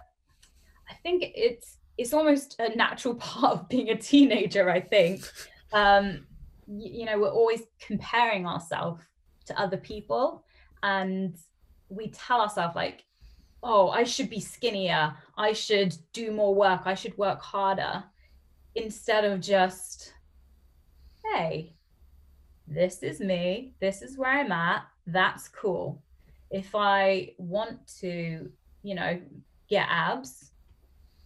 I 0.88 0.94
think 1.02 1.24
it's 1.34 1.76
it's 1.98 2.12
almost 2.14 2.56
a 2.58 2.74
natural 2.74 3.14
part 3.26 3.52
of 3.52 3.68
being 3.68 3.90
a 3.90 3.96
teenager. 3.96 4.70
I 4.70 4.80
think, 4.80 5.30
um, 5.72 6.26
y- 6.66 6.90
you 6.90 7.04
know, 7.04 7.18
we're 7.18 7.28
always 7.30 7.62
comparing 7.80 8.46
ourselves 8.46 9.02
to 9.46 9.60
other 9.60 9.76
people, 9.76 10.44
and 10.82 11.36
we 11.90 12.08
tell 12.10 12.40
ourselves 12.40 12.74
like, 12.74 13.04
"Oh, 13.62 13.88
I 13.90 14.04
should 14.04 14.30
be 14.30 14.40
skinnier. 14.40 15.16
I 15.36 15.52
should 15.52 15.96
do 16.12 16.30
more 16.30 16.54
work. 16.54 16.82
I 16.84 16.94
should 16.94 17.16
work 17.18 17.40
harder," 17.42 18.04
instead 18.74 19.24
of 19.24 19.40
just, 19.40 20.14
"Hey, 21.24 21.74
this 22.66 23.02
is 23.02 23.20
me. 23.20 23.74
This 23.80 24.02
is 24.02 24.18
where 24.18 24.30
I'm 24.30 24.52
at. 24.52 24.86
That's 25.06 25.48
cool." 25.48 26.02
If 26.50 26.74
I 26.74 27.34
want 27.38 27.86
to 28.00 28.52
you 28.86 28.94
know 28.94 29.20
get 29.68 29.86
abs 29.90 30.52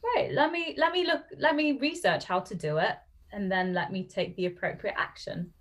right 0.03 0.33
let 0.33 0.51
me 0.51 0.75
let 0.79 0.93
me 0.93 1.07
look 1.07 1.23
let 1.39 1.55
me 1.55 1.73
research 1.73 2.25
how 2.25 2.41
to 2.41 2.55
do 2.55 2.79
it 2.79 2.97
and 3.33 3.53
then 3.53 3.75
let 3.75 3.93
me 3.93 4.03
take 4.03 4.35
the 4.37 4.47
appropriate 4.47 4.95
action 4.97 5.53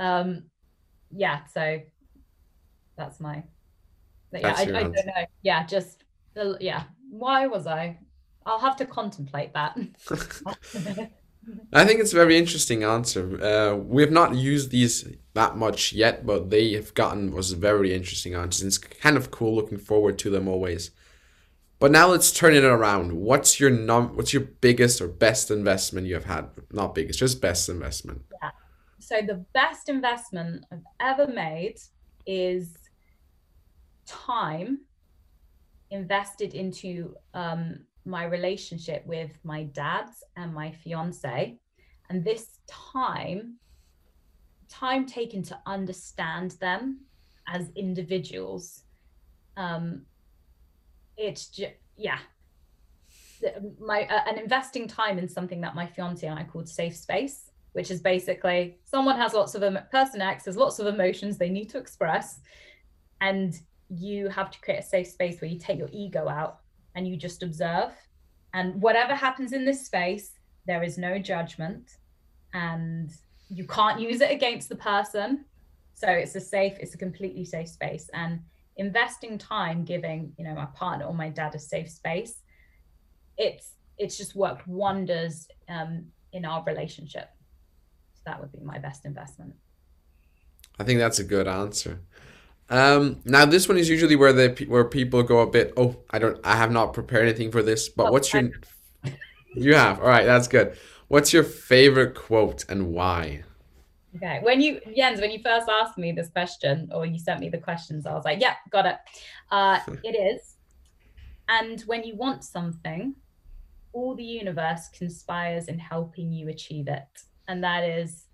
um 0.00 0.42
yeah 1.12 1.44
so 1.46 1.78
that's 2.96 3.20
my 3.20 3.42
but 4.32 4.40
yeah 4.40 4.54
I, 4.56 4.62
I 4.62 4.82
don't 4.82 4.94
know 4.94 5.24
yeah 5.42 5.64
just 5.64 6.04
the 6.34 6.56
yeah 6.60 6.84
why 7.10 7.46
was 7.46 7.66
i 7.66 7.98
i'll 8.46 8.58
have 8.58 8.76
to 8.76 8.86
contemplate 8.86 9.52
that 9.52 9.78
I 11.72 11.84
think 11.84 12.00
it's 12.00 12.12
a 12.12 12.16
very 12.16 12.36
interesting 12.36 12.84
answer. 12.84 13.42
Uh, 13.42 13.74
we 13.74 14.02
have 14.02 14.12
not 14.12 14.34
used 14.34 14.70
these 14.70 15.08
that 15.34 15.56
much 15.56 15.92
yet, 15.92 16.24
but 16.24 16.50
they 16.50 16.72
have 16.74 16.94
gotten 16.94 17.32
was 17.32 17.52
very 17.52 17.94
interesting 17.94 18.34
answers. 18.34 18.66
It's 18.66 18.78
kind 18.78 19.16
of 19.16 19.30
cool 19.30 19.54
looking 19.54 19.78
forward 19.78 20.18
to 20.20 20.30
them 20.30 20.46
always. 20.46 20.90
But 21.78 21.90
now 21.90 22.06
let's 22.08 22.30
turn 22.30 22.54
it 22.54 22.62
around. 22.62 23.12
What's 23.12 23.58
your 23.58 23.70
num? 23.70 24.14
What's 24.14 24.32
your 24.32 24.42
biggest 24.42 25.00
or 25.00 25.08
best 25.08 25.50
investment 25.50 26.06
you 26.06 26.14
have 26.14 26.26
had? 26.26 26.48
Not 26.70 26.94
biggest, 26.94 27.18
just 27.18 27.40
best 27.40 27.68
investment. 27.68 28.22
Yeah. 28.40 28.50
so 29.00 29.20
the 29.26 29.44
best 29.52 29.88
investment 29.88 30.64
I've 30.70 30.84
ever 31.00 31.26
made 31.26 31.78
is 32.24 32.76
time 34.06 34.80
invested 35.90 36.54
into 36.54 37.14
um, 37.34 37.80
my 38.04 38.24
relationship 38.24 39.04
with 39.06 39.30
my 39.44 39.64
dad 39.64 40.08
and 40.36 40.54
my 40.54 40.70
fiance, 40.70 41.58
and 42.08 42.24
this 42.24 42.58
time, 42.66 43.56
time 44.68 45.06
taken 45.06 45.42
to 45.42 45.58
understand 45.66 46.52
them 46.52 47.00
as 47.48 47.70
individuals. 47.76 48.84
Um, 49.56 50.02
it's 51.16 51.48
just 51.48 51.72
yeah. 51.96 52.18
My 53.80 54.04
uh, 54.04 54.34
investing 54.36 54.86
time 54.86 55.18
in 55.18 55.28
something 55.28 55.60
that 55.62 55.74
my 55.74 55.86
fiance 55.86 56.26
and 56.26 56.38
I 56.38 56.44
called 56.44 56.68
safe 56.68 56.96
space 56.96 57.50
which 57.72 57.90
is 57.90 58.00
basically 58.00 58.78
someone 58.84 59.16
has 59.16 59.34
lots 59.34 59.54
of 59.54 59.62
emo- 59.62 59.84
person 59.90 60.20
X 60.20 60.44
has 60.44 60.56
lots 60.56 60.78
of 60.78 60.86
emotions 60.86 61.38
they 61.38 61.48
need 61.48 61.70
to 61.70 61.78
express, 61.78 62.40
and 63.20 63.58
you 63.94 64.28
have 64.28 64.50
to 64.50 64.60
create 64.60 64.78
a 64.78 64.82
safe 64.82 65.08
space 65.08 65.40
where 65.40 65.50
you 65.50 65.58
take 65.58 65.78
your 65.78 65.90
ego 65.92 66.28
out 66.28 66.60
and 66.94 67.06
you 67.06 67.16
just 67.16 67.42
observe. 67.42 67.92
And 68.54 68.80
whatever 68.80 69.14
happens 69.14 69.52
in 69.52 69.64
this 69.64 69.86
space, 69.86 70.32
there 70.66 70.82
is 70.82 70.98
no 70.98 71.18
judgment, 71.18 71.90
and 72.52 73.10
you 73.48 73.66
can't 73.66 74.00
use 74.00 74.20
it 74.20 74.30
against 74.30 74.68
the 74.68 74.76
person. 74.76 75.44
So 75.94 76.08
it's 76.08 76.34
a 76.34 76.40
safe, 76.40 76.74
it's 76.80 76.94
a 76.94 76.98
completely 76.98 77.44
safe 77.44 77.68
space. 77.68 78.08
And 78.14 78.40
investing 78.76 79.38
time, 79.38 79.84
giving 79.84 80.32
you 80.38 80.44
know 80.44 80.54
my 80.54 80.66
partner 80.66 81.06
or 81.06 81.14
my 81.14 81.28
dad 81.28 81.54
a 81.54 81.58
safe 81.58 81.90
space, 81.90 82.34
it's 83.36 83.74
it's 83.98 84.16
just 84.16 84.34
worked 84.34 84.66
wonders 84.66 85.46
um, 85.68 86.06
in 86.32 86.44
our 86.44 86.62
relationship 86.64 87.28
So 88.14 88.22
that 88.26 88.40
would 88.40 88.52
be 88.52 88.60
my 88.60 88.78
best 88.78 89.04
investment. 89.04 89.54
I 90.78 90.84
think 90.84 90.98
that's 90.98 91.18
a 91.18 91.24
good 91.24 91.46
answer. 91.46 92.00
Um, 92.70 93.20
now 93.24 93.44
this 93.44 93.68
one 93.68 93.76
is 93.76 93.88
usually 93.88 94.16
where 94.16 94.32
the 94.32 94.64
where 94.66 94.84
people 94.84 95.22
go 95.22 95.40
a 95.40 95.46
bit. 95.46 95.72
Oh, 95.76 95.96
I 96.10 96.18
don't. 96.18 96.40
I 96.44 96.56
have 96.56 96.70
not 96.70 96.94
prepared 96.94 97.28
anything 97.28 97.50
for 97.50 97.62
this. 97.62 97.88
But 97.88 98.08
Oh, 98.08 98.12
what's 98.12 98.32
your? 98.32 98.50
You 99.54 99.74
have. 99.74 100.00
All 100.00 100.06
right, 100.06 100.24
that's 100.24 100.48
good. 100.48 100.76
What's 101.08 101.32
your 101.32 101.44
favorite 101.44 102.14
quote 102.14 102.64
and 102.70 102.92
why? 102.92 103.44
Okay. 104.16 104.40
When 104.42 104.60
you 104.60 104.80
Jens, 104.96 105.20
when 105.20 105.30
you 105.30 105.40
first 105.42 105.68
asked 105.68 105.98
me 105.98 106.12
this 106.12 106.28
question 106.28 106.90
or 106.94 107.04
you 107.04 107.18
sent 107.18 107.40
me 107.40 107.50
the 107.50 107.58
questions, 107.58 108.06
I 108.06 108.14
was 108.14 108.24
like, 108.24 108.40
"Yep, 108.40 108.56
got 108.70 108.86
it." 108.86 108.96
Uh, 109.50 109.78
it 110.04 110.16
is. 110.16 110.56
And 111.48 111.80
when 111.82 112.04
you 112.04 112.16
want 112.16 112.44
something, 112.44 113.14
all 113.92 114.14
the 114.14 114.24
universe 114.24 114.88
conspires 114.88 115.68
in 115.68 115.78
helping 115.78 116.32
you 116.32 116.48
achieve 116.48 116.88
it, 116.88 117.24
and 117.48 117.62
that 117.62 117.84
is, 117.84 118.24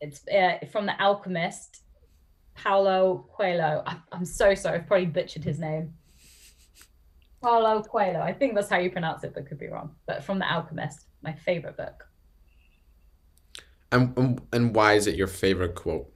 it's 0.00 0.26
uh, 0.28 0.58
from 0.72 0.86
the 0.86 1.00
Alchemist, 1.00 1.83
Paulo 2.54 3.26
Coelho. 3.36 3.82
I, 3.86 3.96
I'm 4.12 4.24
so 4.24 4.54
sorry, 4.54 4.78
I've 4.78 4.86
probably 4.86 5.06
butchered 5.06 5.44
his 5.44 5.58
name. 5.58 5.94
Paulo 7.42 7.82
Coelho. 7.82 8.20
I 8.20 8.32
think 8.32 8.54
that's 8.54 8.70
how 8.70 8.78
you 8.78 8.90
pronounce 8.90 9.24
it, 9.24 9.32
but 9.34 9.46
could 9.46 9.58
be 9.58 9.68
wrong. 9.68 9.94
But 10.06 10.24
from 10.24 10.38
the 10.38 10.50
Alchemist, 10.50 11.06
my 11.22 11.32
favorite 11.32 11.76
book. 11.76 12.06
And 13.92 14.16
and, 14.16 14.40
and 14.52 14.74
why 14.74 14.94
is 14.94 15.06
it 15.06 15.14
your 15.14 15.26
favorite 15.26 15.74
quote? 15.74 16.14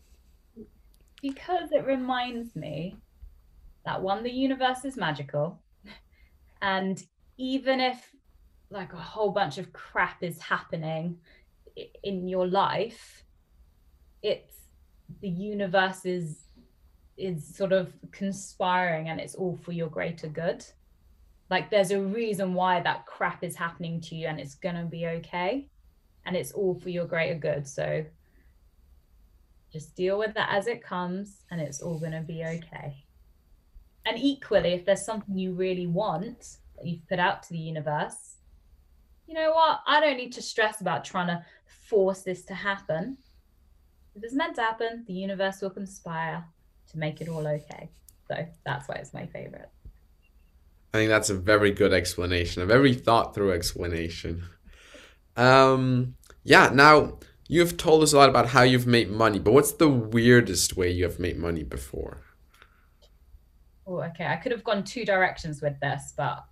because 1.23 1.73
it 1.73 1.85
reminds 1.85 2.55
me 2.55 2.97
that 3.85 4.01
one 4.01 4.23
the 4.23 4.31
universe 4.31 4.85
is 4.85 4.97
magical 4.97 5.61
and 6.63 7.03
even 7.37 7.81
if 7.81 8.15
like 8.71 8.93
a 8.93 8.97
whole 8.97 9.31
bunch 9.31 9.59
of 9.59 9.73
crap 9.73 10.23
is 10.23 10.41
happening 10.41 11.17
in 12.03 12.29
your 12.29 12.47
life 12.47 13.25
it's 14.23 14.58
the 15.21 15.29
universe 15.29 16.05
is 16.05 16.45
is 17.17 17.57
sort 17.57 17.73
of 17.73 17.93
conspiring 18.13 19.09
and 19.09 19.21
it's 19.21 19.35
all 19.35 19.57
for 19.57 19.73
your 19.73 19.89
greater 19.89 20.29
good. 20.29 20.65
Like 21.51 21.69
there's 21.69 21.91
a 21.91 22.01
reason 22.01 22.55
why 22.55 22.81
that 22.83 23.07
crap 23.07 23.43
is 23.43 23.57
happening 23.57 24.01
to 24.03 24.15
you 24.15 24.29
and 24.29 24.39
it's 24.39 24.55
going 24.55 24.77
to 24.77 24.85
be 24.85 25.07
okay. 25.07 25.67
And 26.25 26.37
it's 26.37 26.53
all 26.53 26.79
for 26.79 26.91
your 26.91 27.07
greater 27.07 27.35
good. 27.35 27.67
So 27.67 28.05
just 29.73 29.97
deal 29.97 30.17
with 30.17 30.35
that 30.35 30.51
as 30.53 30.69
it 30.69 30.85
comes 30.85 31.43
and 31.51 31.61
it's 31.61 31.81
all 31.81 31.99
going 31.99 32.13
to 32.13 32.21
be 32.21 32.45
okay. 32.45 33.05
And 34.07 34.17
equally 34.17 34.75
if 34.75 34.85
there's 34.85 35.05
something 35.05 35.37
you 35.37 35.55
really 35.55 35.89
want 35.89 36.59
that 36.77 36.87
you've 36.87 37.09
put 37.09 37.19
out 37.19 37.43
to 37.45 37.49
the 37.51 37.59
universe 37.59 38.37
you 39.29 39.35
know 39.35 39.53
what? 39.53 39.83
I 39.87 40.01
don't 40.01 40.17
need 40.17 40.33
to 40.33 40.43
stress 40.43 40.81
about 40.81 41.05
trying 41.05 41.27
to 41.27 41.45
force 41.67 42.23
this 42.23 42.45
to 42.47 42.55
happen 42.55 43.19
if 44.19 44.25
it's 44.25 44.35
meant 44.35 44.55
to 44.57 44.63
happen 44.63 45.05
the 45.07 45.13
universe 45.15 45.61
will 45.63 45.71
conspire 45.71 46.45
to 46.91 46.99
make 46.99 47.21
it 47.21 47.29
all 47.29 47.47
okay 47.47 47.91
so 48.29 48.35
that's 48.67 48.89
why 48.89 48.97
it's 48.97 49.15
my 49.15 49.27
favorite 49.27 49.71
I 50.93 50.99
think 50.99 51.11
that's 51.11 51.31
a 51.31 51.35
very 51.35 51.71
good 51.71 51.93
explanation, 51.93 52.63
a 52.63 52.67
very 52.67 52.95
thought 52.95 53.35
through 53.35 53.53
explanation. 53.53 54.45
Um, 55.37 56.17
yeah, 56.45 56.71
now 56.73 57.19
you've 57.47 57.77
told 57.77 58.03
us 58.03 58.13
a 58.13 58.17
lot 58.17 58.29
about 58.29 58.49
how 58.49 58.63
you've 58.63 58.87
made 58.87 59.11
money, 59.11 59.39
but 59.39 59.53
what's 59.53 59.73
the 59.73 59.89
weirdest 59.89 60.77
way 60.77 60.91
you 60.91 61.05
have 61.05 61.19
made 61.19 61.39
money 61.39 61.63
before? 61.63 62.23
Oh, 63.87 64.03
okay. 64.03 64.27
I 64.27 64.37
could 64.37 64.53
have 64.53 64.65
gone 64.65 64.85
two 64.85 65.05
directions 65.05 65.63
with 65.63 65.79
this, 65.81 66.13
but 66.17 66.45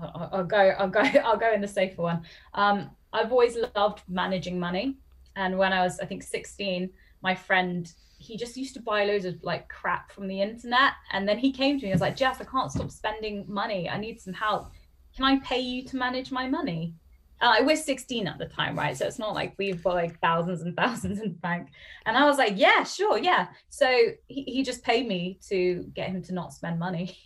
I'll, 0.00 0.30
I'll- 0.32 0.44
go. 0.44 0.56
I'll 0.58 0.88
go. 0.88 1.00
I'll 1.24 1.36
go 1.38 1.52
in 1.52 1.60
the 1.60 1.68
safer 1.68 2.02
one. 2.02 2.22
Um, 2.54 2.90
I've 3.12 3.32
always 3.32 3.56
loved 3.76 4.02
managing 4.08 4.58
money, 4.58 4.98
and 5.36 5.58
when 5.58 5.72
I 5.72 5.82
was, 5.82 6.00
I 6.00 6.06
think, 6.06 6.22
sixteen, 6.22 6.90
my 7.22 7.34
friend 7.34 7.92
he 8.18 8.36
just 8.36 8.54
used 8.54 8.74
to 8.74 8.82
buy 8.82 9.06
loads 9.06 9.24
of 9.24 9.42
like 9.42 9.66
crap 9.68 10.12
from 10.12 10.28
the 10.28 10.42
internet, 10.42 10.92
and 11.10 11.26
then 11.26 11.38
he 11.38 11.50
came 11.50 11.78
to 11.78 11.86
me. 11.86 11.90
and 11.90 11.98
was 11.98 12.02
like, 12.02 12.16
"Jess, 12.16 12.40
I 12.40 12.44
can't 12.44 12.70
stop 12.70 12.90
spending 12.90 13.46
money. 13.48 13.88
I 13.88 13.96
need 13.96 14.20
some 14.20 14.34
help. 14.34 14.72
Can 15.16 15.24
I 15.24 15.38
pay 15.38 15.60
you 15.60 15.84
to 15.86 15.96
manage 15.96 16.30
my 16.30 16.46
money?" 16.46 16.94
Uh, 17.40 17.54
I 17.58 17.62
was 17.62 17.82
16 17.82 18.26
at 18.26 18.38
the 18.38 18.44
time, 18.44 18.76
right? 18.76 18.94
So 18.94 19.06
it's 19.06 19.18
not 19.18 19.34
like 19.34 19.54
we've 19.56 19.82
got 19.82 19.94
like 19.94 20.20
thousands 20.20 20.60
and 20.60 20.76
thousands 20.82 21.20
in 21.20 21.28
the 21.32 21.38
bank. 21.38 21.68
And 22.04 22.16
I 22.16 22.26
was 22.26 22.36
like, 22.36 22.52
yeah, 22.56 22.84
sure, 22.84 23.16
yeah. 23.16 23.48
So 23.70 23.90
he, 24.26 24.42
he 24.42 24.62
just 24.62 24.82
paid 24.84 25.08
me 25.08 25.38
to 25.48 25.90
get 25.94 26.10
him 26.10 26.22
to 26.24 26.34
not 26.34 26.52
spend 26.52 26.78
money. 26.78 27.16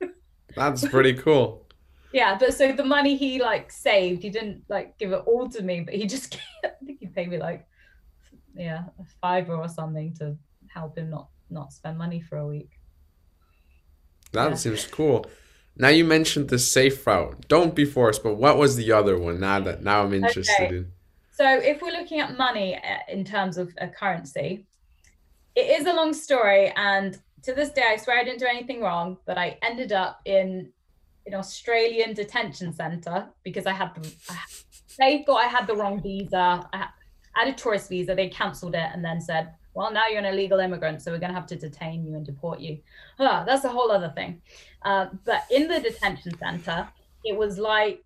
That's 0.56 0.86
pretty 0.88 1.14
cool. 1.14 1.68
yeah, 2.12 2.36
but 2.36 2.54
so 2.54 2.72
the 2.72 2.84
money 2.84 3.16
he 3.16 3.40
like 3.40 3.70
saved, 3.70 4.22
he 4.22 4.30
didn't 4.30 4.64
like 4.68 4.98
give 4.98 5.12
it 5.12 5.22
all 5.26 5.48
to 5.50 5.62
me, 5.62 5.82
but 5.82 5.94
he 5.94 6.06
just 6.06 6.36
I 6.64 6.70
think 6.84 6.98
he 6.98 7.06
paid 7.06 7.30
me 7.30 7.38
like 7.38 7.64
yeah, 8.54 8.84
a 8.98 9.04
fiver 9.20 9.54
or 9.56 9.68
something 9.68 10.14
to 10.16 10.36
help 10.68 10.96
him 10.98 11.10
not 11.10 11.28
not 11.50 11.72
spend 11.72 11.98
money 11.98 12.20
for 12.20 12.38
a 12.38 12.46
week. 12.46 12.70
That 14.32 14.50
Yeah. 14.50 14.54
seems 14.54 14.86
cool. 14.86 15.26
Now 15.76 15.88
you 15.88 16.04
mentioned 16.04 16.48
the 16.48 16.58
safe 16.58 17.06
route. 17.06 17.46
Don't 17.48 17.74
be 17.74 17.84
forced, 17.84 18.22
but 18.22 18.34
what 18.36 18.56
was 18.58 18.76
the 18.76 18.92
other 18.92 19.18
one? 19.18 19.40
Now 19.40 19.60
that 19.60 19.82
now 19.82 20.02
I'm 20.02 20.14
interested 20.14 20.64
Okay. 20.66 20.76
in. 20.76 20.92
So 21.32 21.46
if 21.58 21.80
we're 21.82 21.92
looking 21.92 22.20
at 22.20 22.36
money 22.36 22.76
uh, 22.76 22.98
in 23.08 23.24
terms 23.24 23.56
of 23.58 23.74
a 23.78 23.88
currency, 23.88 24.66
it 25.54 25.80
is 25.80 25.86
a 25.86 25.92
long 25.92 26.12
story, 26.14 26.72
and 26.76 27.20
to 27.42 27.52
this 27.54 27.70
day, 27.70 27.82
I 27.86 27.96
swear 27.96 28.18
I 28.18 28.24
didn't 28.24 28.38
do 28.38 28.46
anything 28.46 28.80
wrong, 28.80 29.18
but 29.26 29.36
I 29.36 29.58
ended 29.62 29.92
up 29.92 30.20
in 30.24 30.72
an 31.26 31.34
Australian 31.34 32.14
detention 32.14 32.72
center 32.72 33.28
because 33.42 33.66
I 33.66 33.72
had 33.72 33.94
the. 33.94 34.14
They 34.98 35.22
thought 35.24 35.42
I 35.44 35.48
had 35.48 35.66
the 35.66 35.74
wrong 35.74 36.00
visa. 36.02 36.68
I 36.72 36.88
had 37.34 37.48
a 37.48 37.52
tourist 37.52 37.88
visa. 37.88 38.14
They 38.14 38.28
cancelled 38.28 38.74
it 38.74 38.88
and 38.92 39.04
then 39.04 39.20
said, 39.20 39.52
"Well, 39.74 39.92
now 39.92 40.08
you're 40.08 40.18
an 40.18 40.26
illegal 40.26 40.60
immigrant, 40.60 41.02
so 41.02 41.12
we're 41.12 41.18
going 41.18 41.32
to 41.32 41.38
have 41.38 41.46
to 41.48 41.56
detain 41.56 42.04
you 42.04 42.14
and 42.14 42.24
deport 42.24 42.60
you." 42.60 42.78
Oh, 43.18 43.44
that's 43.46 43.64
a 43.64 43.68
whole 43.68 43.90
other 43.90 44.12
thing. 44.14 44.42
Uh, 44.82 45.06
but 45.24 45.42
in 45.50 45.68
the 45.68 45.80
detention 45.80 46.36
center, 46.38 46.88
it 47.24 47.36
was 47.36 47.58
like 47.58 48.04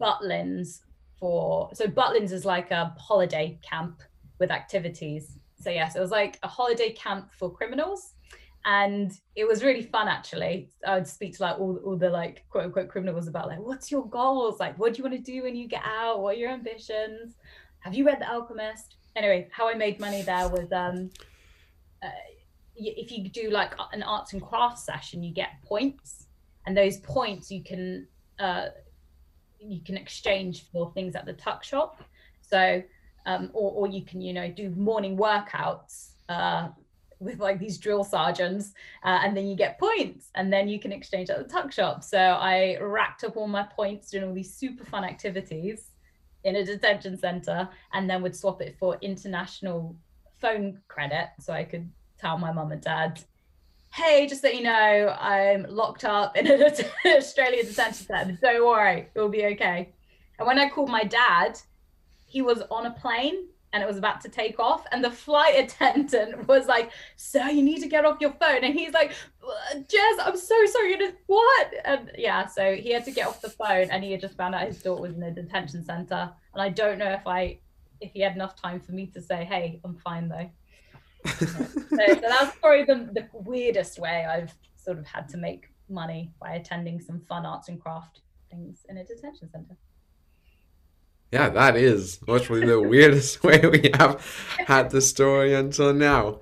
Butlins 0.00 0.80
for. 1.18 1.70
So 1.74 1.86
Butlins 1.86 2.32
is 2.32 2.44
like 2.44 2.70
a 2.70 2.94
holiday 2.98 3.58
camp 3.62 4.02
with 4.38 4.50
activities. 4.50 5.38
So 5.58 5.70
yes, 5.70 5.96
it 5.96 6.00
was 6.00 6.10
like 6.10 6.38
a 6.42 6.48
holiday 6.48 6.92
camp 6.92 7.32
for 7.32 7.50
criminals 7.50 8.14
and 8.66 9.20
it 9.36 9.46
was 9.46 9.62
really 9.62 9.82
fun 9.82 10.08
actually 10.08 10.68
i 10.86 10.94
would 10.96 11.06
speak 11.06 11.36
to 11.36 11.42
like 11.42 11.58
all, 11.58 11.78
all 11.84 11.96
the 11.96 12.10
like 12.10 12.44
quote 12.50 12.64
unquote 12.64 12.88
criminals 12.88 13.28
about 13.28 13.46
like 13.46 13.60
what's 13.60 13.90
your 13.90 14.06
goals 14.08 14.58
like 14.58 14.76
what 14.78 14.92
do 14.92 14.98
you 14.98 15.04
want 15.04 15.14
to 15.14 15.32
do 15.32 15.42
when 15.44 15.54
you 15.54 15.68
get 15.68 15.82
out 15.84 16.20
what 16.20 16.34
are 16.34 16.38
your 16.38 16.50
ambitions 16.50 17.36
have 17.86 17.94
you 17.94 18.04
read 18.04 18.20
the 18.20 18.28
alchemist? 18.28 18.96
Anyway 19.14 19.48
how 19.52 19.68
i 19.68 19.74
made 19.74 20.00
money 20.00 20.22
there 20.22 20.48
was 20.48 20.70
um 20.72 21.08
uh, 22.02 22.08
if 22.74 23.10
you 23.10 23.28
do 23.28 23.48
like 23.48 23.72
an 23.92 24.02
arts 24.02 24.32
and 24.32 24.42
crafts 24.42 24.84
session 24.84 25.22
you 25.22 25.32
get 25.32 25.62
points. 25.64 26.26
And 26.66 26.76
those 26.76 26.96
points 26.98 27.50
you 27.50 27.62
can 27.62 28.08
uh 28.40 28.66
you 29.60 29.80
can 29.80 29.96
exchange 29.96 30.66
for 30.72 30.92
things 30.92 31.14
at 31.14 31.26
the 31.26 31.32
tuck 31.32 31.62
shop. 31.62 32.02
So 32.40 32.82
um 33.24 33.50
or, 33.54 33.70
or 33.70 33.86
you 33.86 34.02
can 34.02 34.20
you 34.20 34.32
know 34.32 34.50
do 34.50 34.68
morning 34.70 35.16
workouts 35.16 36.08
uh 36.28 36.68
with 37.20 37.38
like 37.38 37.60
these 37.60 37.78
drill 37.78 38.04
sergeants 38.04 38.74
uh, 39.02 39.20
and 39.22 39.34
then 39.34 39.46
you 39.46 39.56
get 39.56 39.78
points 39.78 40.30
and 40.34 40.52
then 40.52 40.68
you 40.68 40.78
can 40.78 40.92
exchange 40.92 41.30
at 41.30 41.38
the 41.38 41.50
tuck 41.54 41.70
shop. 41.72 42.02
So 42.02 42.18
i 42.18 42.76
racked 42.80 43.22
up 43.22 43.36
all 43.36 43.46
my 43.46 43.62
points 43.62 44.10
doing 44.10 44.24
all 44.24 44.34
these 44.34 44.52
super 44.52 44.84
fun 44.84 45.04
activities 45.04 45.92
in 46.46 46.56
a 46.56 46.64
detention 46.64 47.18
center 47.18 47.68
and 47.92 48.08
then 48.08 48.22
would 48.22 48.34
swap 48.34 48.62
it 48.62 48.76
for 48.78 48.96
international 49.02 49.94
phone 50.40 50.80
credit 50.88 51.28
so 51.40 51.52
i 51.52 51.64
could 51.64 51.90
tell 52.18 52.38
my 52.38 52.52
mum 52.52 52.72
and 52.72 52.82
dad 52.82 53.20
hey 53.92 54.26
just 54.26 54.42
so 54.42 54.48
you 54.48 54.62
know 54.62 55.14
i'm 55.18 55.66
locked 55.68 56.04
up 56.04 56.36
in 56.36 56.46
an 56.46 56.62
australian 57.06 57.66
detention 57.66 58.06
center. 58.06 58.38
Don't 58.40 58.64
worry 58.66 59.08
it 59.14 59.18
will 59.18 59.28
be 59.28 59.44
okay. 59.46 59.92
And 60.38 60.46
when 60.46 60.58
i 60.58 60.68
called 60.68 60.88
my 60.88 61.04
dad 61.04 61.58
he 62.24 62.42
was 62.42 62.62
on 62.70 62.86
a 62.86 62.92
plane 62.92 63.46
and 63.76 63.82
it 63.82 63.86
was 63.86 63.98
about 63.98 64.22
to 64.22 64.30
take 64.30 64.58
off 64.58 64.86
and 64.90 65.04
the 65.04 65.10
flight 65.10 65.54
attendant 65.64 66.48
was 66.48 66.66
like 66.66 66.90
sir 67.16 67.50
you 67.50 67.62
need 67.62 67.80
to 67.80 67.88
get 67.88 68.06
off 68.06 68.16
your 68.20 68.32
phone. 68.32 68.64
And 68.64 68.72
he's 68.74 68.94
like 68.94 69.12
uh, 69.44 69.78
Jess 69.86 70.16
i'm 70.24 70.36
so 70.36 70.54
sorry 70.66 70.96
what? 71.26 71.74
And 71.84 72.10
yeah 72.16 72.46
so 72.46 72.74
he 72.74 72.90
had 72.90 73.04
to 73.04 73.10
get 73.10 73.28
off 73.28 73.42
the 73.42 73.50
phone 73.50 73.90
and 73.90 74.02
he 74.02 74.12
had 74.12 74.20
just 74.22 74.36
found 74.36 74.54
out 74.54 74.66
his 74.66 74.82
daughter 74.82 75.02
was 75.02 75.14
in 75.14 75.22
a 75.22 75.30
detention 75.30 75.84
center. 75.84 76.32
And 76.54 76.62
i 76.62 76.70
don't 76.70 76.98
know 76.98 77.12
if 77.12 77.26
i 77.26 77.58
if 78.00 78.12
he 78.12 78.20
had 78.20 78.34
enough 78.34 78.56
time 78.56 78.80
for 78.80 78.92
me 78.92 79.06
to 79.08 79.20
say 79.20 79.44
hey 79.44 79.78
i'm 79.84 79.96
fine 79.96 80.28
though. 80.28 80.50
So, 81.26 81.46
so 81.96 82.20
that's 82.20 82.56
probably 82.58 82.84
the, 82.84 83.10
the 83.12 83.26
weirdest 83.32 83.98
way 83.98 84.24
i've 84.24 84.54
sort 84.76 84.98
of 84.98 85.06
had 85.06 85.28
to 85.30 85.36
make 85.36 85.70
money 85.88 86.30
by 86.40 86.54
attending 86.54 87.00
some 87.00 87.20
fun 87.20 87.44
arts 87.44 87.68
and 87.68 87.80
craft 87.80 88.20
things 88.48 88.86
in 88.88 88.96
a 88.98 89.04
detention 89.04 89.50
center 89.50 89.76
yeah, 91.32 91.48
that 91.48 91.76
is 91.76 92.20
literally 92.26 92.66
the 92.66 92.80
weirdest 92.80 93.42
way 93.44 93.60
we 93.60 93.90
have 93.94 94.24
had 94.66 94.90
the 94.90 95.00
story 95.00 95.54
until 95.54 95.92
now. 95.92 96.40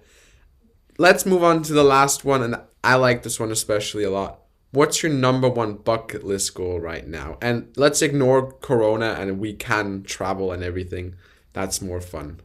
Let's 0.98 1.26
move 1.26 1.42
on 1.42 1.62
to 1.64 1.72
the 1.72 1.84
last 1.84 2.24
one, 2.24 2.42
and 2.42 2.56
I 2.82 2.96
like 2.96 3.22
this 3.22 3.40
one 3.40 3.50
especially 3.50 4.04
a 4.04 4.10
lot. 4.10 4.40
What's 4.70 5.02
your 5.02 5.12
number 5.12 5.48
one 5.48 5.74
bucket 5.74 6.24
list 6.24 6.54
goal 6.54 6.80
right 6.80 7.06
now? 7.06 7.38
And 7.40 7.72
let's 7.76 8.02
ignore 8.02 8.52
Corona 8.52 9.16
and 9.18 9.38
we 9.38 9.54
can 9.54 10.02
travel 10.02 10.50
and 10.50 10.64
everything. 10.64 11.14
That's 11.52 11.80
more 11.80 12.00
fun. 12.00 12.40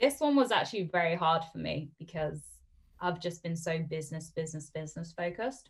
This 0.00 0.18
one 0.18 0.34
was 0.34 0.50
actually 0.50 0.84
very 0.84 1.14
hard 1.14 1.42
for 1.52 1.58
me 1.58 1.90
because 1.98 2.40
I've 3.00 3.20
just 3.20 3.42
been 3.42 3.56
so 3.56 3.78
business, 3.78 4.30
business, 4.30 4.70
business 4.70 5.12
focused. 5.12 5.68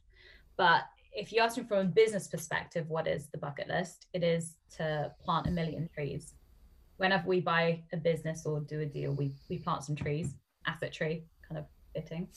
But 0.56 0.82
if 1.16 1.32
you 1.32 1.40
ask 1.40 1.56
me 1.56 1.64
from 1.64 1.78
a 1.78 1.84
business 1.84 2.28
perspective, 2.28 2.88
what 2.88 3.06
is 3.06 3.28
the 3.28 3.38
bucket 3.38 3.68
list? 3.68 4.06
It 4.12 4.22
is 4.22 4.56
to 4.76 5.10
plant 5.24 5.46
a 5.46 5.50
million 5.50 5.88
trees. 5.92 6.34
Whenever 6.98 7.26
we 7.26 7.40
buy 7.40 7.82
a 7.92 7.96
business 7.96 8.44
or 8.44 8.60
do 8.60 8.80
a 8.80 8.86
deal, 8.86 9.12
we, 9.12 9.32
we 9.48 9.58
plant 9.58 9.84
some 9.84 9.96
trees, 9.96 10.34
Assetree, 10.68 11.22
kind 11.48 11.58
of 11.58 11.64
fitting. 11.94 12.28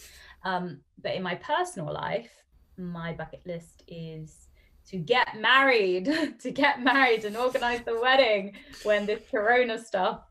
Um, 0.44 0.80
but 1.02 1.14
in 1.14 1.22
my 1.22 1.36
personal 1.36 1.94
life, 1.94 2.32
my 2.78 3.14
bucket 3.14 3.42
list 3.46 3.84
is 3.88 4.48
to 4.88 4.98
get 4.98 5.40
married, 5.40 6.06
to 6.40 6.52
get 6.52 6.82
married 6.82 7.26
and 7.26 7.36
organize 7.36 7.82
the 7.86 8.00
wedding 8.00 8.54
when 8.84 9.06
this 9.06 9.22
corona 9.30 9.78
stuff 9.78 10.22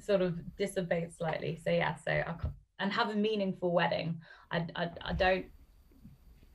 sort 0.00 0.20
of 0.20 0.38
dissipates 0.56 1.16
slightly. 1.16 1.58
So 1.64 1.70
yeah, 1.70 1.94
so 1.96 2.12
I, 2.12 2.34
and 2.80 2.92
have 2.92 3.10
a 3.10 3.14
meaningful 3.16 3.72
wedding. 3.72 4.20
I, 4.50 4.66
I, 4.76 4.90
I 5.02 5.12
don't 5.14 5.46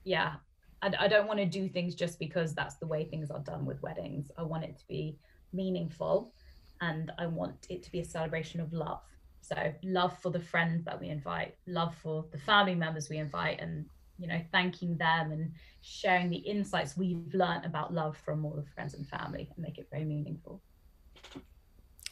yeah 0.05 0.35
I, 0.81 0.91
I 0.99 1.07
don't 1.07 1.27
want 1.27 1.39
to 1.39 1.45
do 1.45 1.67
things 1.67 1.95
just 1.95 2.19
because 2.19 2.53
that's 2.53 2.75
the 2.75 2.87
way 2.87 3.05
things 3.05 3.31
are 3.31 3.39
done 3.39 3.65
with 3.65 3.81
weddings. 3.81 4.31
I 4.37 4.43
want 4.43 4.63
it 4.63 4.77
to 4.77 4.87
be 4.87 5.17
meaningful 5.53 6.33
and 6.81 7.11
I 7.17 7.27
want 7.27 7.67
it 7.69 7.83
to 7.83 7.91
be 7.91 7.99
a 7.99 8.05
celebration 8.05 8.59
of 8.59 8.71
love. 8.73 9.01
So 9.41 9.73
love 9.83 10.17
for 10.19 10.31
the 10.31 10.39
friends 10.39 10.83
that 10.85 10.99
we 10.99 11.09
invite, 11.09 11.55
love 11.65 11.95
for 11.95 12.25
the 12.31 12.37
family 12.37 12.75
members 12.75 13.09
we 13.09 13.17
invite, 13.17 13.59
and 13.59 13.85
you 14.17 14.27
know, 14.27 14.39
thanking 14.51 14.97
them 14.97 15.31
and 15.31 15.51
sharing 15.81 16.29
the 16.29 16.37
insights 16.37 16.97
we've 16.97 17.33
learned 17.33 17.65
about 17.65 17.93
love 17.93 18.17
from 18.17 18.45
all 18.45 18.51
the 18.51 18.69
friends 18.73 18.93
and 18.93 19.07
family 19.07 19.49
and 19.55 19.65
make 19.65 19.77
it 19.77 19.87
very 19.89 20.03
meaningful. 20.03 20.61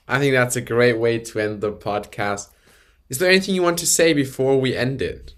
I 0.07 0.19
think 0.19 0.33
that's 0.33 0.55
a 0.55 0.61
great 0.61 0.97
way 0.97 1.19
to 1.19 1.39
end 1.39 1.59
the 1.59 1.73
podcast. 1.73 2.49
Is 3.09 3.19
there 3.19 3.29
anything 3.29 3.55
you 3.55 3.61
want 3.61 3.77
to 3.79 3.87
say 3.87 4.13
before 4.13 4.59
we 4.59 4.75
end 4.75 5.01
it? 5.01 5.35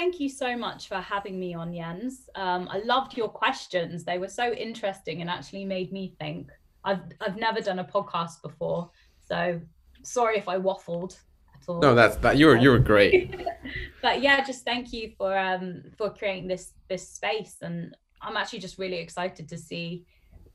Thank 0.00 0.18
you 0.18 0.30
so 0.30 0.56
much 0.56 0.88
for 0.88 0.94
having 0.94 1.38
me 1.38 1.52
on, 1.52 1.74
Jens. 1.74 2.30
Um, 2.34 2.68
I 2.70 2.78
loved 2.78 3.18
your 3.18 3.28
questions. 3.28 4.02
They 4.02 4.16
were 4.16 4.28
so 4.28 4.50
interesting 4.50 5.20
and 5.20 5.28
actually 5.28 5.66
made 5.66 5.92
me 5.92 6.14
think. 6.18 6.48
I've 6.84 7.02
I've 7.20 7.36
never 7.36 7.60
done 7.60 7.80
a 7.80 7.84
podcast 7.84 8.40
before, 8.40 8.90
so 9.28 9.60
sorry 10.02 10.38
if 10.38 10.48
I 10.48 10.56
waffled 10.56 11.18
at 11.54 11.68
all. 11.68 11.82
No, 11.82 11.94
that's 11.94 12.16
that 12.16 12.38
you 12.38 12.46
were 12.46 12.56
you 12.56 12.70
were 12.70 12.78
great. 12.78 13.44
but 14.00 14.22
yeah, 14.22 14.42
just 14.42 14.64
thank 14.64 14.90
you 14.94 15.12
for 15.18 15.36
um 15.36 15.82
for 15.98 16.08
creating 16.08 16.48
this 16.48 16.72
this 16.88 17.06
space, 17.06 17.56
and 17.60 17.94
I'm 18.22 18.38
actually 18.38 18.60
just 18.60 18.78
really 18.78 19.00
excited 19.00 19.50
to 19.50 19.58
see 19.58 20.06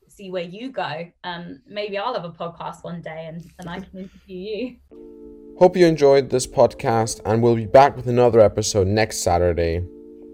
see 0.08 0.28
where 0.28 0.42
you 0.42 0.72
go. 0.72 1.08
Um, 1.22 1.62
maybe 1.68 1.98
I'll 1.98 2.14
have 2.14 2.24
a 2.24 2.32
podcast 2.32 2.82
one 2.82 3.00
day, 3.00 3.26
and 3.28 3.48
and 3.60 3.68
I 3.70 3.78
can 3.78 3.96
interview 4.00 4.76
you. 4.90 5.35
Hope 5.58 5.74
you 5.74 5.86
enjoyed 5.86 6.28
this 6.28 6.46
podcast, 6.46 7.22
and 7.24 7.42
we'll 7.42 7.56
be 7.56 7.64
back 7.64 7.96
with 7.96 8.06
another 8.06 8.40
episode 8.40 8.86
next 8.86 9.22
Saturday. 9.22 9.82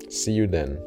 See 0.09 0.33
you 0.33 0.49
then. 0.49 0.81